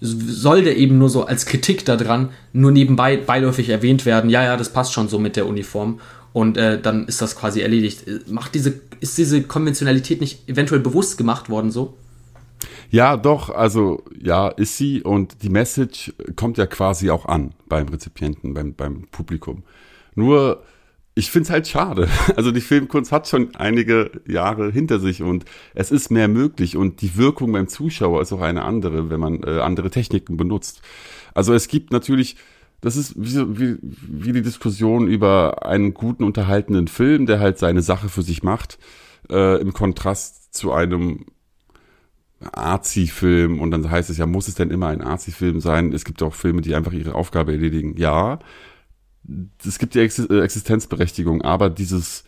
soll 0.01 0.63
der 0.63 0.77
eben 0.77 0.97
nur 0.97 1.09
so 1.09 1.25
als 1.25 1.45
Kritik 1.45 1.83
daran 1.83 2.29
nur 2.53 2.71
nebenbei 2.71 3.17
beiläufig 3.17 3.67
erwähnt 3.67 4.05
werden, 4.05 4.29
ja, 4.29 4.43
ja, 4.43 4.55
das 4.55 4.71
passt 4.71 4.93
schon 4.93 5.09
so 5.09 5.19
mit 5.19 5.35
der 5.35 5.45
Uniform 5.45 5.99
und 6.31 6.57
äh, 6.57 6.79
dann 6.79 7.05
ist 7.05 7.21
das 7.21 7.35
quasi 7.35 7.59
erledigt. 7.59 8.05
Macht 8.29 8.55
diese, 8.55 8.79
ist 9.01 9.17
diese 9.17 9.43
Konventionalität 9.43 10.21
nicht 10.21 10.47
eventuell 10.47 10.79
bewusst 10.79 11.17
gemacht 11.17 11.49
worden 11.49 11.69
so? 11.69 11.95
Ja, 12.91 13.17
doch, 13.17 13.49
also 13.49 14.03
ja, 14.21 14.47
ist 14.47 14.77
sie 14.77 15.03
und 15.03 15.43
die 15.43 15.49
Message 15.49 16.13
kommt 16.35 16.57
ja 16.57 16.65
quasi 16.65 17.09
auch 17.09 17.25
an 17.25 17.53
beim 17.67 17.87
Rezipienten, 17.89 18.53
beim, 18.53 18.73
beim 18.73 19.07
Publikum. 19.11 19.63
Nur 20.15 20.63
ich 21.19 21.31
finde 21.31 21.47
es 21.47 21.49
halt 21.51 21.67
schade. 21.67 22.07
Also 22.35 22.51
die 22.51 22.61
Filmkunst 22.61 23.11
hat 23.11 23.27
schon 23.27 23.53
einige 23.55 24.11
Jahre 24.25 24.71
hinter 24.71 24.99
sich 24.99 25.21
und 25.21 25.45
es 25.75 25.91
ist 25.91 26.09
mehr 26.09 26.27
möglich 26.27 26.77
und 26.77 27.01
die 27.01 27.17
Wirkung 27.17 27.51
beim 27.51 27.67
Zuschauer 27.67 28.21
ist 28.21 28.31
auch 28.31 28.41
eine 28.41 28.63
andere, 28.63 29.09
wenn 29.09 29.19
man 29.19 29.43
äh, 29.43 29.59
andere 29.59 29.89
Techniken 29.89 30.38
benutzt. 30.38 30.81
Also 31.33 31.53
es 31.53 31.67
gibt 31.67 31.91
natürlich, 31.91 32.38
das 32.81 32.95
ist 32.95 33.13
wie, 33.17 33.59
wie, 33.59 33.77
wie 33.81 34.31
die 34.31 34.41
Diskussion 34.41 35.07
über 35.07 35.65
einen 35.65 35.93
guten 35.93 36.23
unterhaltenden 36.23 36.88
Film, 36.88 37.25
der 37.25 37.39
halt 37.39 37.59
seine 37.59 37.81
Sache 37.81 38.07
für 38.07 38.21
sich 38.21 38.41
macht, 38.41 38.79
äh, 39.29 39.59
im 39.59 39.73
Kontrast 39.73 40.53
zu 40.53 40.71
einem 40.71 41.25
Arzi-Film 42.41 43.59
und 43.59 43.71
dann 43.71 43.89
heißt 43.89 44.09
es 44.09 44.17
ja, 44.17 44.25
muss 44.25 44.47
es 44.47 44.55
denn 44.55 44.71
immer 44.71 44.88
ein 44.88 45.01
Arzi-Film 45.01 45.59
sein? 45.59 45.91
Es 45.91 46.05
gibt 46.05 46.23
auch 46.23 46.33
Filme, 46.33 46.61
die 46.61 46.73
einfach 46.73 46.93
ihre 46.93 47.15
Aufgabe 47.15 47.51
erledigen. 47.51 47.97
Ja, 47.97 48.39
es 49.65 49.79
gibt 49.79 49.95
die 49.95 49.99
äh, 49.99 50.41
Existenzberechtigung, 50.41 51.41
aber 51.41 51.69
dieses, 51.69 52.23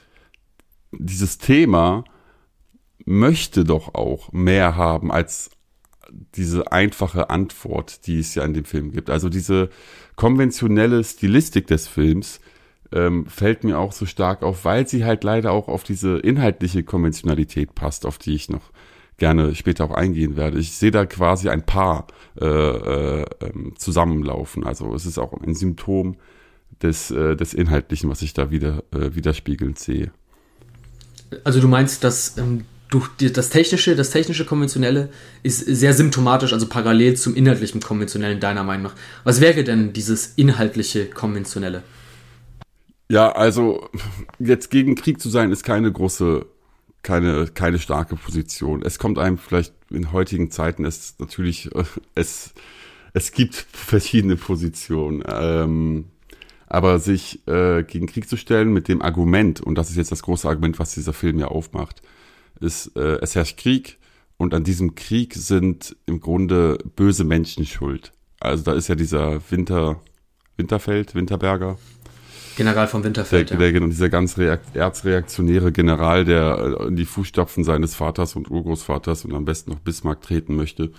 dieses 0.91 1.37
Thema 1.37 2.03
möchte 3.05 3.63
doch 3.63 3.95
auch 3.95 4.31
mehr 4.31 4.75
haben 4.75 5.11
als 5.11 5.51
diese 6.35 6.71
einfache 6.71 7.29
Antwort, 7.29 8.05
die 8.05 8.19
es 8.19 8.35
ja 8.35 8.43
in 8.43 8.53
dem 8.53 8.65
Film 8.65 8.91
gibt. 8.91 9.09
Also 9.09 9.29
diese 9.29 9.69
konventionelle 10.15 11.03
Stilistik 11.03 11.67
des 11.67 11.87
Films 11.87 12.41
ähm, 12.91 13.25
fällt 13.27 13.63
mir 13.63 13.79
auch 13.79 13.93
so 13.93 14.05
stark 14.05 14.43
auf, 14.43 14.65
weil 14.65 14.87
sie 14.87 15.05
halt 15.05 15.23
leider 15.23 15.51
auch 15.51 15.67
auf 15.67 15.83
diese 15.83 16.17
inhaltliche 16.17 16.83
Konventionalität 16.83 17.75
passt, 17.75 18.05
auf 18.05 18.17
die 18.17 18.35
ich 18.35 18.49
noch 18.49 18.71
gerne 19.17 19.55
später 19.55 19.85
auch 19.85 19.91
eingehen 19.91 20.35
werde. 20.35 20.59
Ich 20.59 20.73
sehe 20.73 20.91
da 20.91 21.05
quasi 21.05 21.49
ein 21.49 21.65
Paar 21.65 22.07
äh, 22.39 22.45
äh, 22.45 23.25
ähm, 23.41 23.73
zusammenlaufen. 23.77 24.65
Also 24.65 24.93
es 24.95 25.05
ist 25.05 25.19
auch 25.19 25.33
ein 25.33 25.55
Symptom 25.55 26.17
des, 26.81 27.11
äh, 27.11 27.35
des 27.35 27.53
Inhaltlichen, 27.53 28.09
was 28.09 28.21
ich 28.21 28.33
da 28.33 28.51
wieder 28.51 28.83
äh, 28.91 29.15
widerspiegelnd 29.15 29.77
sehe. 29.77 30.11
Also 31.43 31.61
du 31.61 31.67
meinst, 31.67 32.03
dass 32.03 32.37
ähm, 32.37 32.65
durch 32.91 33.07
die, 33.19 33.31
das 33.31 33.49
technische, 33.49 33.95
das 33.95 34.11
technische 34.11 34.45
Konventionelle 34.45 35.09
ist 35.43 35.59
sehr 35.65 35.93
symptomatisch, 35.93 36.53
also 36.53 36.67
parallel 36.67 37.15
zum 37.15 37.35
inhaltlichen 37.35 37.81
Konventionellen 37.81 38.39
deiner 38.39 38.63
Meinung 38.63 38.83
nach. 38.83 38.95
Was 39.23 39.39
wäre 39.39 39.63
denn 39.63 39.93
dieses 39.93 40.33
inhaltliche 40.35 41.05
Konventionelle? 41.05 41.83
Ja, 43.09 43.31
also 43.31 43.89
jetzt 44.39 44.69
gegen 44.69 44.95
Krieg 44.95 45.21
zu 45.21 45.29
sein, 45.29 45.51
ist 45.51 45.63
keine 45.63 45.91
große, 45.91 46.45
keine, 47.01 47.47
keine 47.47 47.79
starke 47.79 48.15
Position. 48.15 48.83
Es 48.83 48.99
kommt 48.99 49.17
einem 49.17 49.37
vielleicht 49.37 49.73
in 49.89 50.11
heutigen 50.11 50.51
Zeiten, 50.51 50.85
es 50.85 51.15
natürlich, 51.17 51.69
es, 52.15 52.53
es 53.13 53.31
gibt 53.31 53.55
verschiedene 53.55 54.35
Positionen. 54.35 55.23
Ähm, 55.27 56.05
aber 56.71 56.99
sich 56.99 57.45
äh, 57.49 57.83
gegen 57.83 58.07
Krieg 58.07 58.29
zu 58.29 58.37
stellen 58.37 58.71
mit 58.71 58.87
dem 58.87 59.01
Argument, 59.01 59.59
und 59.59 59.75
das 59.75 59.89
ist 59.89 59.97
jetzt 59.97 60.11
das 60.13 60.23
große 60.23 60.47
Argument, 60.47 60.79
was 60.79 60.93
dieser 60.93 61.11
Film 61.11 61.37
ja 61.37 61.49
aufmacht, 61.49 62.01
ist, 62.61 62.95
äh, 62.95 63.17
es 63.21 63.35
herrscht 63.35 63.57
Krieg 63.57 63.97
und 64.37 64.53
an 64.53 64.63
diesem 64.63 64.95
Krieg 64.95 65.33
sind 65.33 65.97
im 66.05 66.21
Grunde 66.21 66.77
böse 66.95 67.25
Menschen 67.25 67.65
schuld. 67.65 68.13
Also 68.39 68.63
da 68.63 68.71
ist 68.71 68.87
ja 68.87 68.95
dieser 68.95 69.41
Winter, 69.51 69.99
Winterfeld, 70.55 71.13
Winterberger. 71.13 71.77
General 72.55 72.87
von 72.87 73.03
Winterfeld. 73.03 73.49
Der, 73.49 73.57
der, 73.57 73.71
ja. 73.71 73.87
dieser 73.87 74.09
ganz 74.09 74.37
erzreaktionäre 74.37 75.73
General, 75.73 76.23
der 76.23 76.77
äh, 76.79 76.87
in 76.87 76.95
die 76.95 77.05
Fußstapfen 77.05 77.65
seines 77.65 77.95
Vaters 77.95 78.37
und 78.37 78.49
Urgroßvaters 78.49 79.25
und 79.25 79.33
am 79.33 79.43
besten 79.43 79.71
noch 79.71 79.79
Bismarck 79.79 80.21
treten 80.21 80.55
möchte. 80.55 80.93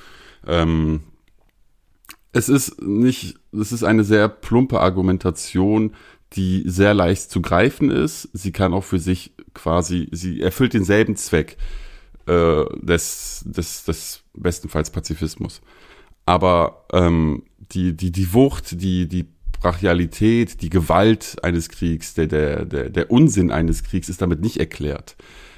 Ähm, 0.46 1.00
es 2.32 2.48
ist 2.48 2.80
nicht, 2.82 3.36
es 3.52 3.72
ist 3.72 3.84
eine 3.84 4.04
sehr 4.04 4.28
plumpe 4.28 4.80
Argumentation, 4.80 5.94
die 6.32 6.62
sehr 6.66 6.94
leicht 6.94 7.30
zu 7.30 7.42
greifen 7.42 7.90
ist. 7.90 8.28
Sie 8.32 8.52
kann 8.52 8.72
auch 8.72 8.84
für 8.84 8.98
sich 8.98 9.34
quasi, 9.54 10.08
sie 10.12 10.40
erfüllt 10.40 10.72
denselben 10.72 11.16
Zweck 11.16 11.58
äh, 12.26 12.64
des, 12.80 13.44
des, 13.46 13.84
des 13.84 14.22
bestenfalls 14.34 14.90
Pazifismus. 14.90 15.60
Aber 16.24 16.86
ähm, 16.92 17.42
die, 17.72 17.94
die, 17.94 18.12
die 18.12 18.32
Wucht, 18.32 18.80
die, 18.80 19.08
die 19.08 19.26
Brachialität, 19.60 20.62
die 20.62 20.70
Gewalt 20.70 21.36
eines 21.42 21.68
Kriegs, 21.68 22.14
der, 22.14 22.26
der, 22.28 22.64
der, 22.64 22.88
der 22.88 23.10
Unsinn 23.10 23.50
eines 23.50 23.82
Kriegs 23.84 24.08
ist 24.08 24.22
damit 24.22 24.40
nicht 24.40 24.56
erklärt. 24.56 25.16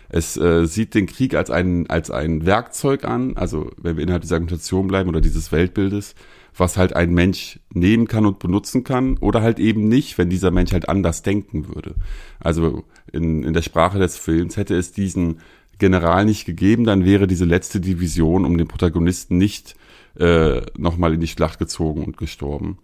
Es 0.09 0.37
äh, 0.37 0.66
sieht 0.66 0.95
den 0.95 1.07
Krieg 1.07 1.35
als 1.35 1.50
ein, 1.50 1.88
als 1.88 2.11
ein 2.11 2.45
Werkzeug 2.47 3.04
an, 3.04 3.37
also 3.37 3.71
wenn 3.81 3.97
wir 3.97 4.02
innerhalb 4.02 4.23
dieser 4.23 4.37
Argumentation 4.37 4.87
bleiben 4.88 5.09
oder 5.09 5.21
dieses 5.21 5.52
Weltbildes, 5.52 6.14
was 6.57 6.77
halt 6.77 6.95
ein 6.95 7.13
Mensch 7.13 7.61
nehmen 7.73 8.07
kann 8.07 8.27
und 8.27 8.39
benutzen 8.39 8.85
kann 8.85 9.19
oder 9.19 9.43
halt 9.43 9.59
eben 9.59 9.89
nicht, 9.89 10.19
wenn 10.19 10.31
dieser 10.31 10.51
Mensch 10.51 10.73
halt 10.73 10.89
anders 10.89 11.23
denken 11.23 11.75
würde. 11.75 11.95
Also 12.41 12.85
in, 13.13 13.43
in 13.43 13.55
der 13.55 13.63
Sprache 13.63 13.99
des 13.99 14.17
Films 14.17 14.57
hätte 14.57 14.77
es 14.77 14.93
diesen 14.93 15.41
General 15.79 16.25
nicht 16.25 16.45
gegeben, 16.45 16.85
dann 16.85 17.05
wäre 17.05 17.27
diese 17.27 17.45
letzte 17.45 17.81
Division 17.81 18.45
um 18.45 18.57
den 18.57 18.69
Protagonisten 18.69 19.39
nicht 19.39 19.75
äh, 20.19 20.63
nochmal 20.79 21.15
in 21.15 21.21
die 21.21 21.27
Schlacht 21.27 21.59
gezogen 21.59 22.05
und 22.05 22.17
gestorben. 22.17 22.79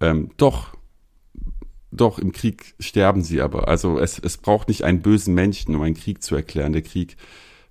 Ähm, 0.00 0.30
doch, 0.36 0.76
doch, 1.90 2.18
im 2.18 2.32
Krieg 2.32 2.74
sterben 2.78 3.22
sie 3.22 3.40
aber. 3.40 3.66
Also 3.66 3.98
es, 3.98 4.18
es 4.18 4.36
braucht 4.36 4.68
nicht 4.68 4.84
einen 4.84 5.02
bösen 5.02 5.34
Menschen, 5.34 5.74
um 5.74 5.82
einen 5.82 5.96
Krieg 5.96 6.22
zu 6.22 6.36
erklären. 6.36 6.72
Der 6.72 6.82
Krieg 6.82 7.16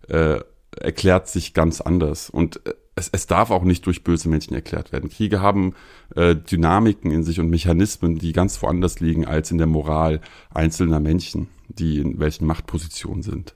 äh, 0.10 0.40
erklärt 0.72 1.28
sich 1.30 1.54
ganz 1.54 1.82
anders. 1.82 2.30
Und 2.30 2.66
äh, 2.66 2.74
es, 2.98 3.10
es 3.12 3.28
darf 3.28 3.52
auch 3.52 3.64
nicht 3.64 3.86
durch 3.86 4.04
böse 4.04 4.28
Menschen 4.28 4.54
erklärt 4.56 4.92
werden. 4.92 5.10
Kriege 5.10 5.40
haben 5.40 5.76
äh, 6.16 6.36
Dynamiken 6.36 7.12
in 7.12 7.24
sich 7.24 7.40
und 7.40 7.50
Mechanismen, 7.50 8.18
die 8.18 8.34
ganz 8.34 8.62
woanders 8.62 9.00
liegen 9.00 9.26
als 9.26 9.52
in 9.52 9.60
der 9.60 9.68
Moral 9.68 10.20
einzelner 10.54 11.00
Menschen, 11.00 11.48
die 11.70 12.00
in 12.00 12.20
welchen 12.20 12.48
Machtpositionen 12.48 13.24
sind. 13.24 13.54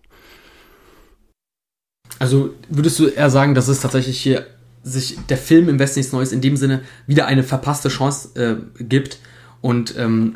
Also 2.19 2.53
würdest 2.69 2.99
du 2.99 3.07
eher 3.07 3.29
sagen, 3.29 3.55
dass 3.55 3.67
es 3.67 3.81
tatsächlich 3.81 4.19
hier 4.19 4.45
sich 4.83 5.17
der 5.29 5.37
Film 5.37 5.69
im 5.69 5.79
Westen 5.79 5.99
nichts 5.99 6.13
Neues 6.13 6.31
in 6.31 6.41
dem 6.41 6.55
Sinne 6.55 6.81
wieder 7.07 7.25
eine 7.25 7.43
verpasste 7.43 7.89
Chance 7.89 8.29
äh, 8.79 8.83
gibt 8.83 9.19
und 9.61 9.95
ähm, 9.97 10.35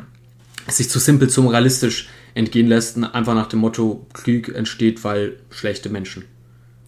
sich 0.68 0.88
zu 0.90 0.98
simpel, 0.98 1.30
zu 1.30 1.42
moralistisch 1.42 2.08
entgehen 2.34 2.66
lässt, 2.66 2.98
einfach 2.98 3.34
nach 3.34 3.46
dem 3.46 3.60
Motto, 3.60 4.06
Krieg 4.12 4.48
entsteht, 4.48 5.04
weil 5.04 5.36
schlechte 5.50 5.88
Menschen. 5.88 6.24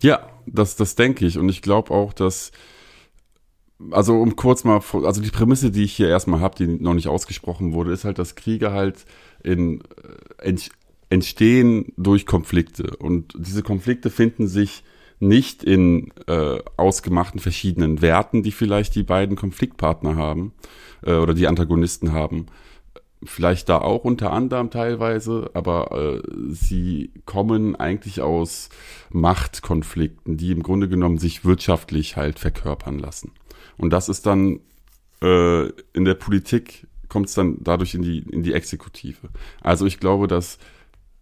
Ja, 0.01 0.29
das, 0.53 0.77
das 0.77 0.95
denke 0.95 1.27
ich. 1.27 1.39
Und 1.39 1.49
ich 1.49 1.63
glaube 1.63 1.93
auch, 1.93 2.13
dass, 2.13 2.53
also 3.91 4.21
um 4.21 4.37
kurz 4.37 4.65
mal, 4.65 4.81
also 5.05 5.21
die 5.21 5.31
Prämisse, 5.31 5.71
die 5.71 5.85
ich 5.85 5.95
hier 5.95 6.09
erstmal 6.09 6.41
habe, 6.41 6.57
die 6.57 6.67
noch 6.67 6.95
nicht 6.95 7.09
ausgesprochen 7.09 7.73
wurde, 7.73 7.93
ist 7.93 8.05
halt, 8.05 8.19
dass 8.19 8.35
Kriege 8.35 8.73
halt 8.73 9.05
in, 9.43 9.83
äh, 10.43 10.55
entstehen 11.11 11.93
durch 11.97 12.27
Konflikte. 12.27 12.97
Und 12.97 13.35
diese 13.37 13.63
Konflikte 13.63 14.11
finden 14.11 14.47
sich 14.47 14.83
nicht 15.21 15.65
in 15.65 16.13
äh, 16.27 16.59
ausgemachten 16.77 17.41
verschiedenen 17.41 18.03
Werten, 18.03 18.43
die 18.43 18.53
vielleicht 18.53 18.95
die 18.95 19.03
beiden 19.03 19.37
Konfliktpartner 19.37 20.17
haben 20.17 20.53
äh, 21.03 21.15
oder 21.15 21.35
die 21.35 21.49
Antagonisten 21.49 22.13
haben, 22.13 22.47
vielleicht 23.25 23.69
da 23.69 23.79
auch 23.79 24.05
unter 24.05 24.33
anderem 24.33 24.71
teilweise, 24.71 25.51
aber 25.55 26.23
äh, 26.23 26.23
sie 26.51 27.13
kommen 27.25 27.77
eigentlich 27.77 28.21
aus 28.21 28.69
Machtkonflikten, 29.11 30.37
die 30.37 30.53
im 30.53 30.63
Grunde 30.63 30.89
genommen 30.89 31.19
sich 31.19 31.45
wirtschaftlich 31.45 32.17
halt 32.17 32.39
verkörpern 32.39 32.99
lassen. 32.99 33.33
Und 33.77 33.91
das 33.91 34.09
ist 34.09 34.27
dann 34.27 34.61
äh, 35.23 35.67
in 35.93 36.05
der 36.05 36.15
Politik 36.15 36.87
kommt 37.09 37.29
es 37.29 37.35
dann 37.35 37.57
dadurch 37.61 37.95
in 37.95 38.03
die 38.03 38.19
in 38.19 38.43
die 38.43 38.53
Exekutive. 38.53 39.29
Also 39.61 39.87
ich 39.87 39.99
glaube, 39.99 40.29
dass 40.29 40.59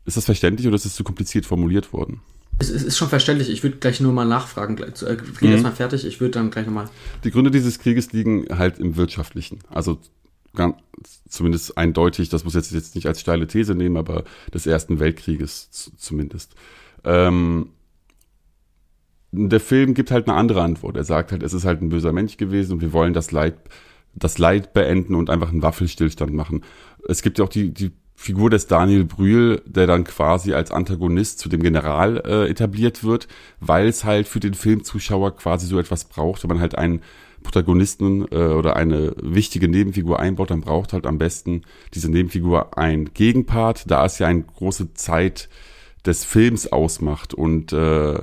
ist 0.04 0.16
das 0.16 0.24
verständlich 0.24 0.66
oder 0.66 0.76
ist 0.76 0.84
es 0.84 0.94
zu 0.94 1.04
kompliziert 1.04 1.46
formuliert 1.46 1.92
worden? 1.92 2.20
Es, 2.58 2.70
ist 2.70 2.96
schon 2.96 3.08
verständlich. 3.08 3.50
Ich 3.50 3.62
würde 3.62 3.76
gleich 3.76 4.00
nur 4.00 4.12
mal 4.12 4.24
nachfragen. 4.24 4.78
Äh, 4.78 4.84
Rede 4.84 5.26
mhm. 5.40 5.52
erstmal 5.52 5.72
fertig. 5.72 6.06
Ich 6.06 6.20
würde 6.20 6.32
dann 6.32 6.50
gleich 6.50 6.66
nochmal. 6.66 6.88
Die 7.24 7.30
Gründe 7.30 7.50
dieses 7.50 7.78
Krieges 7.78 8.12
liegen 8.12 8.46
halt 8.56 8.78
im 8.78 8.96
Wirtschaftlichen. 8.96 9.58
Also 9.68 9.98
ganz, 10.56 10.76
zumindest 11.28 11.78
eindeutig, 11.78 12.28
das 12.28 12.44
muss 12.44 12.54
jetzt, 12.54 12.72
jetzt 12.72 12.94
nicht 12.94 13.06
als 13.06 13.20
steile 13.20 13.46
These 13.46 13.74
nehmen, 13.74 13.96
aber 13.96 14.24
des 14.52 14.66
Ersten 14.66 14.98
Weltkrieges 14.98 15.70
zumindest. 15.96 16.54
Ähm, 17.04 17.70
der 19.32 19.60
Film 19.60 19.94
gibt 19.94 20.10
halt 20.10 20.28
eine 20.28 20.36
andere 20.36 20.62
Antwort. 20.62 20.96
Er 20.96 21.04
sagt 21.04 21.32
halt, 21.32 21.42
es 21.42 21.52
ist 21.52 21.64
halt 21.64 21.82
ein 21.82 21.90
böser 21.90 22.12
Mensch 22.12 22.36
gewesen 22.36 22.72
und 22.72 22.80
wir 22.80 22.92
wollen 22.92 23.12
das 23.12 23.32
Leid, 23.32 23.54
das 24.14 24.38
Leid 24.38 24.72
beenden 24.72 25.14
und 25.14 25.30
einfach 25.30 25.50
einen 25.50 25.62
Waffelstillstand 25.62 26.32
machen. 26.32 26.62
Es 27.08 27.22
gibt 27.22 27.38
ja 27.38 27.44
auch 27.44 27.50
die, 27.50 27.72
die 27.72 27.92
Figur 28.14 28.48
des 28.48 28.66
Daniel 28.66 29.04
Brühl, 29.04 29.62
der 29.66 29.86
dann 29.86 30.04
quasi 30.04 30.54
als 30.54 30.70
Antagonist 30.70 31.38
zu 31.38 31.50
dem 31.50 31.62
General 31.62 32.16
äh, 32.24 32.48
etabliert 32.48 33.04
wird, 33.04 33.28
weil 33.60 33.86
es 33.86 34.04
halt 34.04 34.26
für 34.26 34.40
den 34.40 34.54
Filmzuschauer 34.54 35.36
quasi 35.36 35.66
so 35.66 35.78
etwas 35.78 36.06
braucht, 36.06 36.42
wenn 36.42 36.48
man 36.48 36.60
halt 36.60 36.76
einen 36.76 37.02
Protagonisten 37.46 38.26
äh, 38.32 38.36
oder 38.36 38.74
eine 38.74 39.14
wichtige 39.22 39.68
Nebenfigur 39.68 40.18
einbaut, 40.18 40.50
dann 40.50 40.62
braucht 40.62 40.92
halt 40.92 41.06
am 41.06 41.16
besten 41.16 41.62
diese 41.94 42.10
Nebenfigur 42.10 42.76
ein 42.76 43.12
Gegenpart, 43.14 43.88
da 43.88 44.04
es 44.04 44.18
ja 44.18 44.26
eine 44.26 44.42
große 44.42 44.94
Zeit 44.94 45.48
des 46.04 46.24
Films 46.24 46.72
ausmacht. 46.72 47.34
Und 47.34 47.72
äh, 47.72 48.18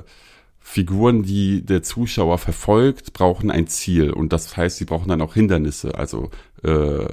Figuren, 0.60 1.22
die 1.22 1.64
der 1.64 1.82
Zuschauer 1.82 2.36
verfolgt, 2.36 3.14
brauchen 3.14 3.50
ein 3.50 3.66
Ziel. 3.66 4.12
Und 4.12 4.32
das 4.34 4.56
heißt, 4.56 4.76
sie 4.76 4.84
brauchen 4.84 5.08
dann 5.08 5.22
auch 5.22 5.34
Hindernisse, 5.34 5.94
also 5.94 6.30
äh, 6.62 7.06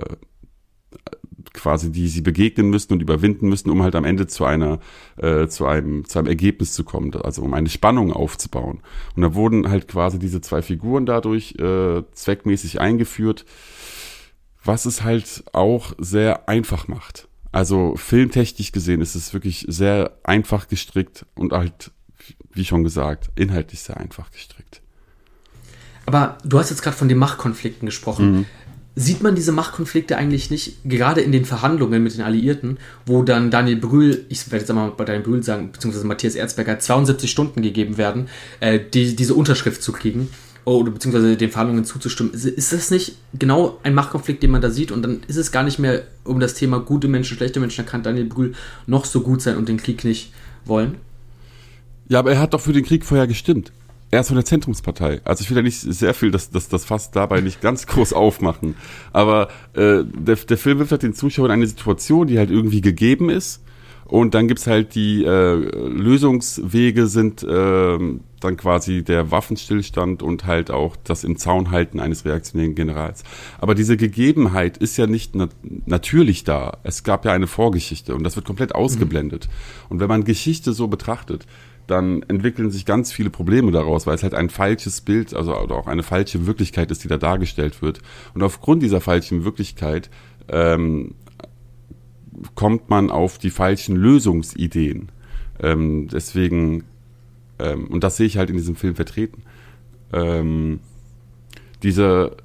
quasi, 1.53 1.91
die 1.91 2.07
sie 2.07 2.21
begegnen 2.21 2.69
müssen 2.69 2.93
und 2.93 3.01
überwinden 3.01 3.49
müssen, 3.49 3.69
um 3.69 3.81
halt 3.83 3.95
am 3.95 4.05
Ende 4.05 4.27
zu 4.27 4.45
einer, 4.45 4.79
äh, 5.17 5.47
zu 5.47 5.65
einem, 5.65 6.05
zu 6.05 6.19
einem 6.19 6.27
Ergebnis 6.27 6.73
zu 6.73 6.83
kommen, 6.83 7.13
also 7.15 7.41
um 7.41 7.53
eine 7.53 7.69
Spannung 7.69 8.13
aufzubauen. 8.13 8.81
Und 9.15 9.23
da 9.23 9.33
wurden 9.33 9.69
halt 9.69 9.87
quasi 9.87 10.19
diese 10.19 10.41
zwei 10.41 10.61
Figuren 10.61 11.05
dadurch 11.05 11.55
äh, 11.59 12.03
zweckmäßig 12.13 12.79
eingeführt, 12.79 13.45
was 14.63 14.85
es 14.85 15.03
halt 15.03 15.43
auch 15.53 15.93
sehr 15.97 16.47
einfach 16.47 16.87
macht. 16.87 17.27
Also 17.51 17.95
filmtechnisch 17.97 18.71
gesehen 18.71 19.01
ist 19.01 19.15
es 19.15 19.33
wirklich 19.33 19.65
sehr 19.67 20.17
einfach 20.23 20.67
gestrickt 20.67 21.25
und 21.35 21.51
halt, 21.51 21.91
wie 22.53 22.63
schon 22.63 22.83
gesagt, 22.83 23.29
inhaltlich 23.35 23.81
sehr 23.81 23.97
einfach 23.97 24.31
gestrickt. 24.31 24.81
Aber 26.05 26.37
du 26.43 26.57
hast 26.57 26.69
jetzt 26.69 26.81
gerade 26.81 26.97
von 26.97 27.09
den 27.09 27.17
Machtkonflikten 27.17 27.85
gesprochen. 27.85 28.31
Mhm 28.31 28.45
sieht 28.95 29.23
man 29.23 29.35
diese 29.35 29.51
Machtkonflikte 29.51 30.17
eigentlich 30.17 30.51
nicht, 30.51 30.77
gerade 30.83 31.21
in 31.21 31.31
den 31.31 31.45
Verhandlungen 31.45 32.03
mit 32.03 32.13
den 32.13 32.23
Alliierten, 32.23 32.77
wo 33.05 33.23
dann 33.23 33.49
Daniel 33.49 33.77
Brühl, 33.77 34.25
ich 34.27 34.51
werde 34.51 34.65
jetzt 34.65 34.73
mal 34.73 34.91
bei 34.91 35.05
Daniel 35.05 35.23
Brühl 35.23 35.43
sagen, 35.43 35.71
beziehungsweise 35.71 36.05
Matthias 36.05 36.35
Erzberger, 36.35 36.77
72 36.77 37.31
Stunden 37.31 37.61
gegeben 37.61 37.97
werden, 37.97 38.27
äh, 38.59 38.79
die, 38.93 39.15
diese 39.15 39.33
Unterschrift 39.33 39.81
zu 39.81 39.93
kriegen 39.93 40.29
oder 40.65 40.91
beziehungsweise 40.91 41.37
den 41.37 41.49
Verhandlungen 41.49 41.85
zuzustimmen. 41.85 42.33
Ist 42.33 42.73
das 42.73 42.91
nicht 42.91 43.15
genau 43.33 43.79
ein 43.83 43.95
Machtkonflikt, 43.95 44.43
den 44.43 44.51
man 44.51 44.61
da 44.61 44.69
sieht? 44.69 44.91
Und 44.91 45.01
dann 45.03 45.21
ist 45.27 45.37
es 45.37 45.51
gar 45.51 45.63
nicht 45.63 45.79
mehr 45.79 46.03
um 46.23 46.39
das 46.39 46.53
Thema 46.53 46.79
gute 46.79 47.07
Menschen, 47.07 47.37
schlechte 47.37 47.59
Menschen, 47.59 47.85
da 47.85 47.89
kann 47.89 48.03
Daniel 48.03 48.25
Brühl 48.25 48.53
noch 48.87 49.05
so 49.05 49.21
gut 49.21 49.41
sein 49.41 49.55
und 49.57 49.69
den 49.69 49.77
Krieg 49.77 50.03
nicht 50.03 50.33
wollen. 50.65 50.97
Ja, 52.09 52.19
aber 52.19 52.33
er 52.33 52.39
hat 52.39 52.53
doch 52.53 52.61
für 52.61 52.73
den 52.73 52.83
Krieg 52.83 53.05
vorher 53.05 53.25
gestimmt. 53.25 53.71
Er 54.13 54.19
ist 54.19 54.27
von 54.27 54.35
der 54.35 54.45
Zentrumspartei. 54.45 55.21
Also 55.23 55.41
ich 55.41 55.49
will 55.49 55.57
ja 55.57 55.63
nicht 55.63 55.79
sehr 55.79 56.13
viel 56.13 56.31
das, 56.31 56.51
das, 56.51 56.67
das 56.67 56.83
Fass 56.83 57.11
dabei 57.11 57.39
nicht 57.39 57.61
ganz 57.61 57.87
groß 57.87 58.11
aufmachen. 58.13 58.75
Aber 59.13 59.47
äh, 59.73 60.03
der, 60.03 60.35
der 60.35 60.57
Film 60.57 60.79
wirft 60.79 60.91
halt 60.91 61.03
den 61.03 61.13
Zuschauern 61.13 61.49
eine 61.49 61.65
Situation, 61.65 62.27
die 62.27 62.37
halt 62.37 62.51
irgendwie 62.51 62.81
gegeben 62.81 63.29
ist. 63.29 63.63
Und 64.05 64.33
dann 64.33 64.49
gibt's 64.49 64.67
halt 64.67 64.93
die 64.93 65.23
äh, 65.23 65.53
Lösungswege 65.53 67.07
sind 67.07 67.43
äh, 67.43 67.97
dann 68.41 68.57
quasi 68.57 69.03
der 69.03 69.31
Waffenstillstand 69.31 70.21
und 70.21 70.45
halt 70.45 70.69
auch 70.69 70.97
das 71.05 71.23
im 71.23 71.37
Zaun 71.37 71.71
halten 71.71 72.01
eines 72.01 72.25
reaktionären 72.25 72.75
Generals. 72.75 73.23
Aber 73.59 73.73
diese 73.73 73.95
Gegebenheit 73.95 74.75
ist 74.77 74.97
ja 74.97 75.07
nicht 75.07 75.35
nat 75.35 75.51
natürlich 75.85 76.43
da. 76.43 76.79
Es 76.83 77.03
gab 77.03 77.23
ja 77.23 77.31
eine 77.31 77.47
Vorgeschichte 77.47 78.13
und 78.13 78.23
das 78.23 78.35
wird 78.35 78.45
komplett 78.45 78.75
ausgeblendet. 78.75 79.47
Mhm. 79.47 79.85
Und 79.87 79.99
wenn 80.01 80.09
man 80.09 80.25
Geschichte 80.25 80.73
so 80.73 80.89
betrachtet, 80.89 81.45
dann 81.91 82.23
entwickeln 82.23 82.71
sich 82.71 82.85
ganz 82.85 83.11
viele 83.11 83.29
Probleme 83.29 83.71
daraus, 83.71 84.07
weil 84.07 84.15
es 84.15 84.23
halt 84.23 84.33
ein 84.33 84.49
falsches 84.49 85.01
Bild, 85.01 85.33
also 85.33 85.53
auch 85.53 85.87
eine 85.87 86.03
falsche 86.03 86.47
Wirklichkeit 86.47 86.89
ist, 86.89 87.03
die 87.03 87.07
da 87.07 87.17
dargestellt 87.17 87.81
wird. 87.81 88.01
Und 88.33 88.41
aufgrund 88.41 88.81
dieser 88.81 89.01
falschen 89.01 89.43
Wirklichkeit 89.43 90.09
ähm, 90.47 91.13
kommt 92.55 92.89
man 92.89 93.11
auf 93.11 93.37
die 93.37 93.49
falschen 93.49 93.95
Lösungsideen. 93.95 95.09
Ähm, 95.59 96.07
deswegen, 96.07 96.85
ähm, 97.59 97.87
und 97.87 98.03
das 98.03 98.17
sehe 98.17 98.25
ich 98.25 98.37
halt 98.37 98.49
in 98.49 98.57
diesem 98.57 98.75
Film 98.75 98.95
vertreten. 98.95 99.43
Ähm, 100.13 100.79
diese 101.83 102.37